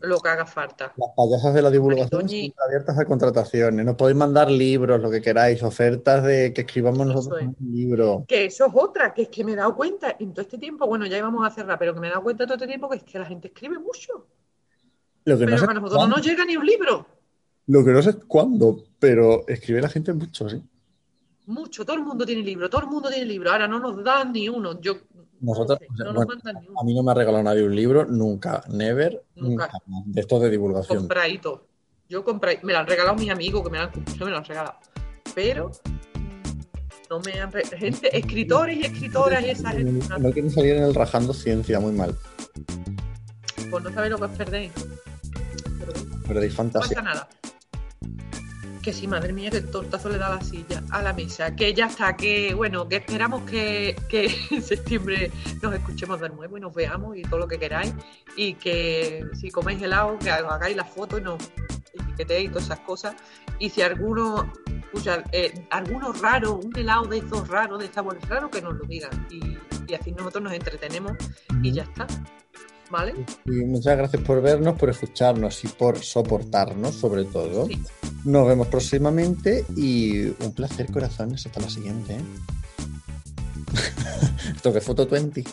[0.00, 0.92] lo que haga falta.
[0.96, 2.40] Las payasas de la divulgación Maritoñi.
[2.40, 3.84] siempre abiertas a contrataciones.
[3.84, 7.48] Nos podéis mandar libros, lo que queráis, ofertas de que escribamos nosotros es.
[7.48, 8.24] un libro.
[8.28, 10.86] Que eso es otra, que es que me he dado cuenta en todo este tiempo,
[10.86, 12.96] bueno, ya íbamos a cerrar, pero que me he dado cuenta todo este tiempo que
[12.96, 14.26] es que la gente escribe mucho,
[15.24, 17.06] Lo que no pero sé que a nosotros no nos llega ni un libro.
[17.66, 20.62] lo que no sé cuándo, pero escribe la gente mucho, sí.
[21.46, 23.50] Mucho, todo el mundo tiene libro, todo el mundo tiene libro.
[23.52, 24.80] Ahora no nos dan ni uno.
[24.80, 24.94] Yo
[25.40, 26.82] no sé, nos mandan ni a uno.
[26.84, 29.70] mí no me ha regalado nadie un libro, nunca, never, Nunca.
[30.06, 30.98] de estos de divulgación.
[30.98, 31.66] Compradito.
[32.08, 33.90] Yo compré, me lo han regalado mis amigos que me lo han,
[34.20, 34.76] me lo han regalado.
[35.34, 35.70] Pero
[37.10, 40.94] no me han gente, escritores y escritoras y esa gente, No quieren salir en el
[40.94, 42.14] rajando ciencia, muy mal.
[43.70, 44.72] pues no sabéis lo que os perdéis.
[45.78, 45.92] Pero
[46.26, 46.96] Perdéis no fantasía.
[46.96, 47.28] pasa nada.
[48.86, 51.56] Que sí, madre mía, que tortazo le da a la silla, a la mesa.
[51.56, 56.56] Que ya está, que bueno, que esperamos que, que en septiembre nos escuchemos de nuevo
[56.56, 57.92] y nos veamos y todo lo que queráis.
[58.36, 61.42] Y que si coméis helado, que hagáis la foto y nos
[61.94, 63.16] etiquetéis y todas esas cosas.
[63.58, 64.52] Y si alguno,
[64.84, 68.84] escucha, eh, alguno raro, un helado de esos raros, de sabores raros, que nos lo
[68.84, 69.26] digan.
[69.32, 69.58] Y,
[69.88, 71.14] y así nosotros nos entretenemos
[71.60, 72.06] y ya está.
[72.88, 73.14] ¿Vale?
[73.46, 77.66] Y muchas gracias por vernos, por escucharnos y por soportarnos, sobre todo.
[77.66, 77.82] Sí.
[78.26, 81.46] Nos vemos próximamente y un placer, corazones.
[81.46, 82.16] Hasta la siguiente.
[82.16, 82.20] ¿eh?
[84.56, 85.44] Esto que Foto 20.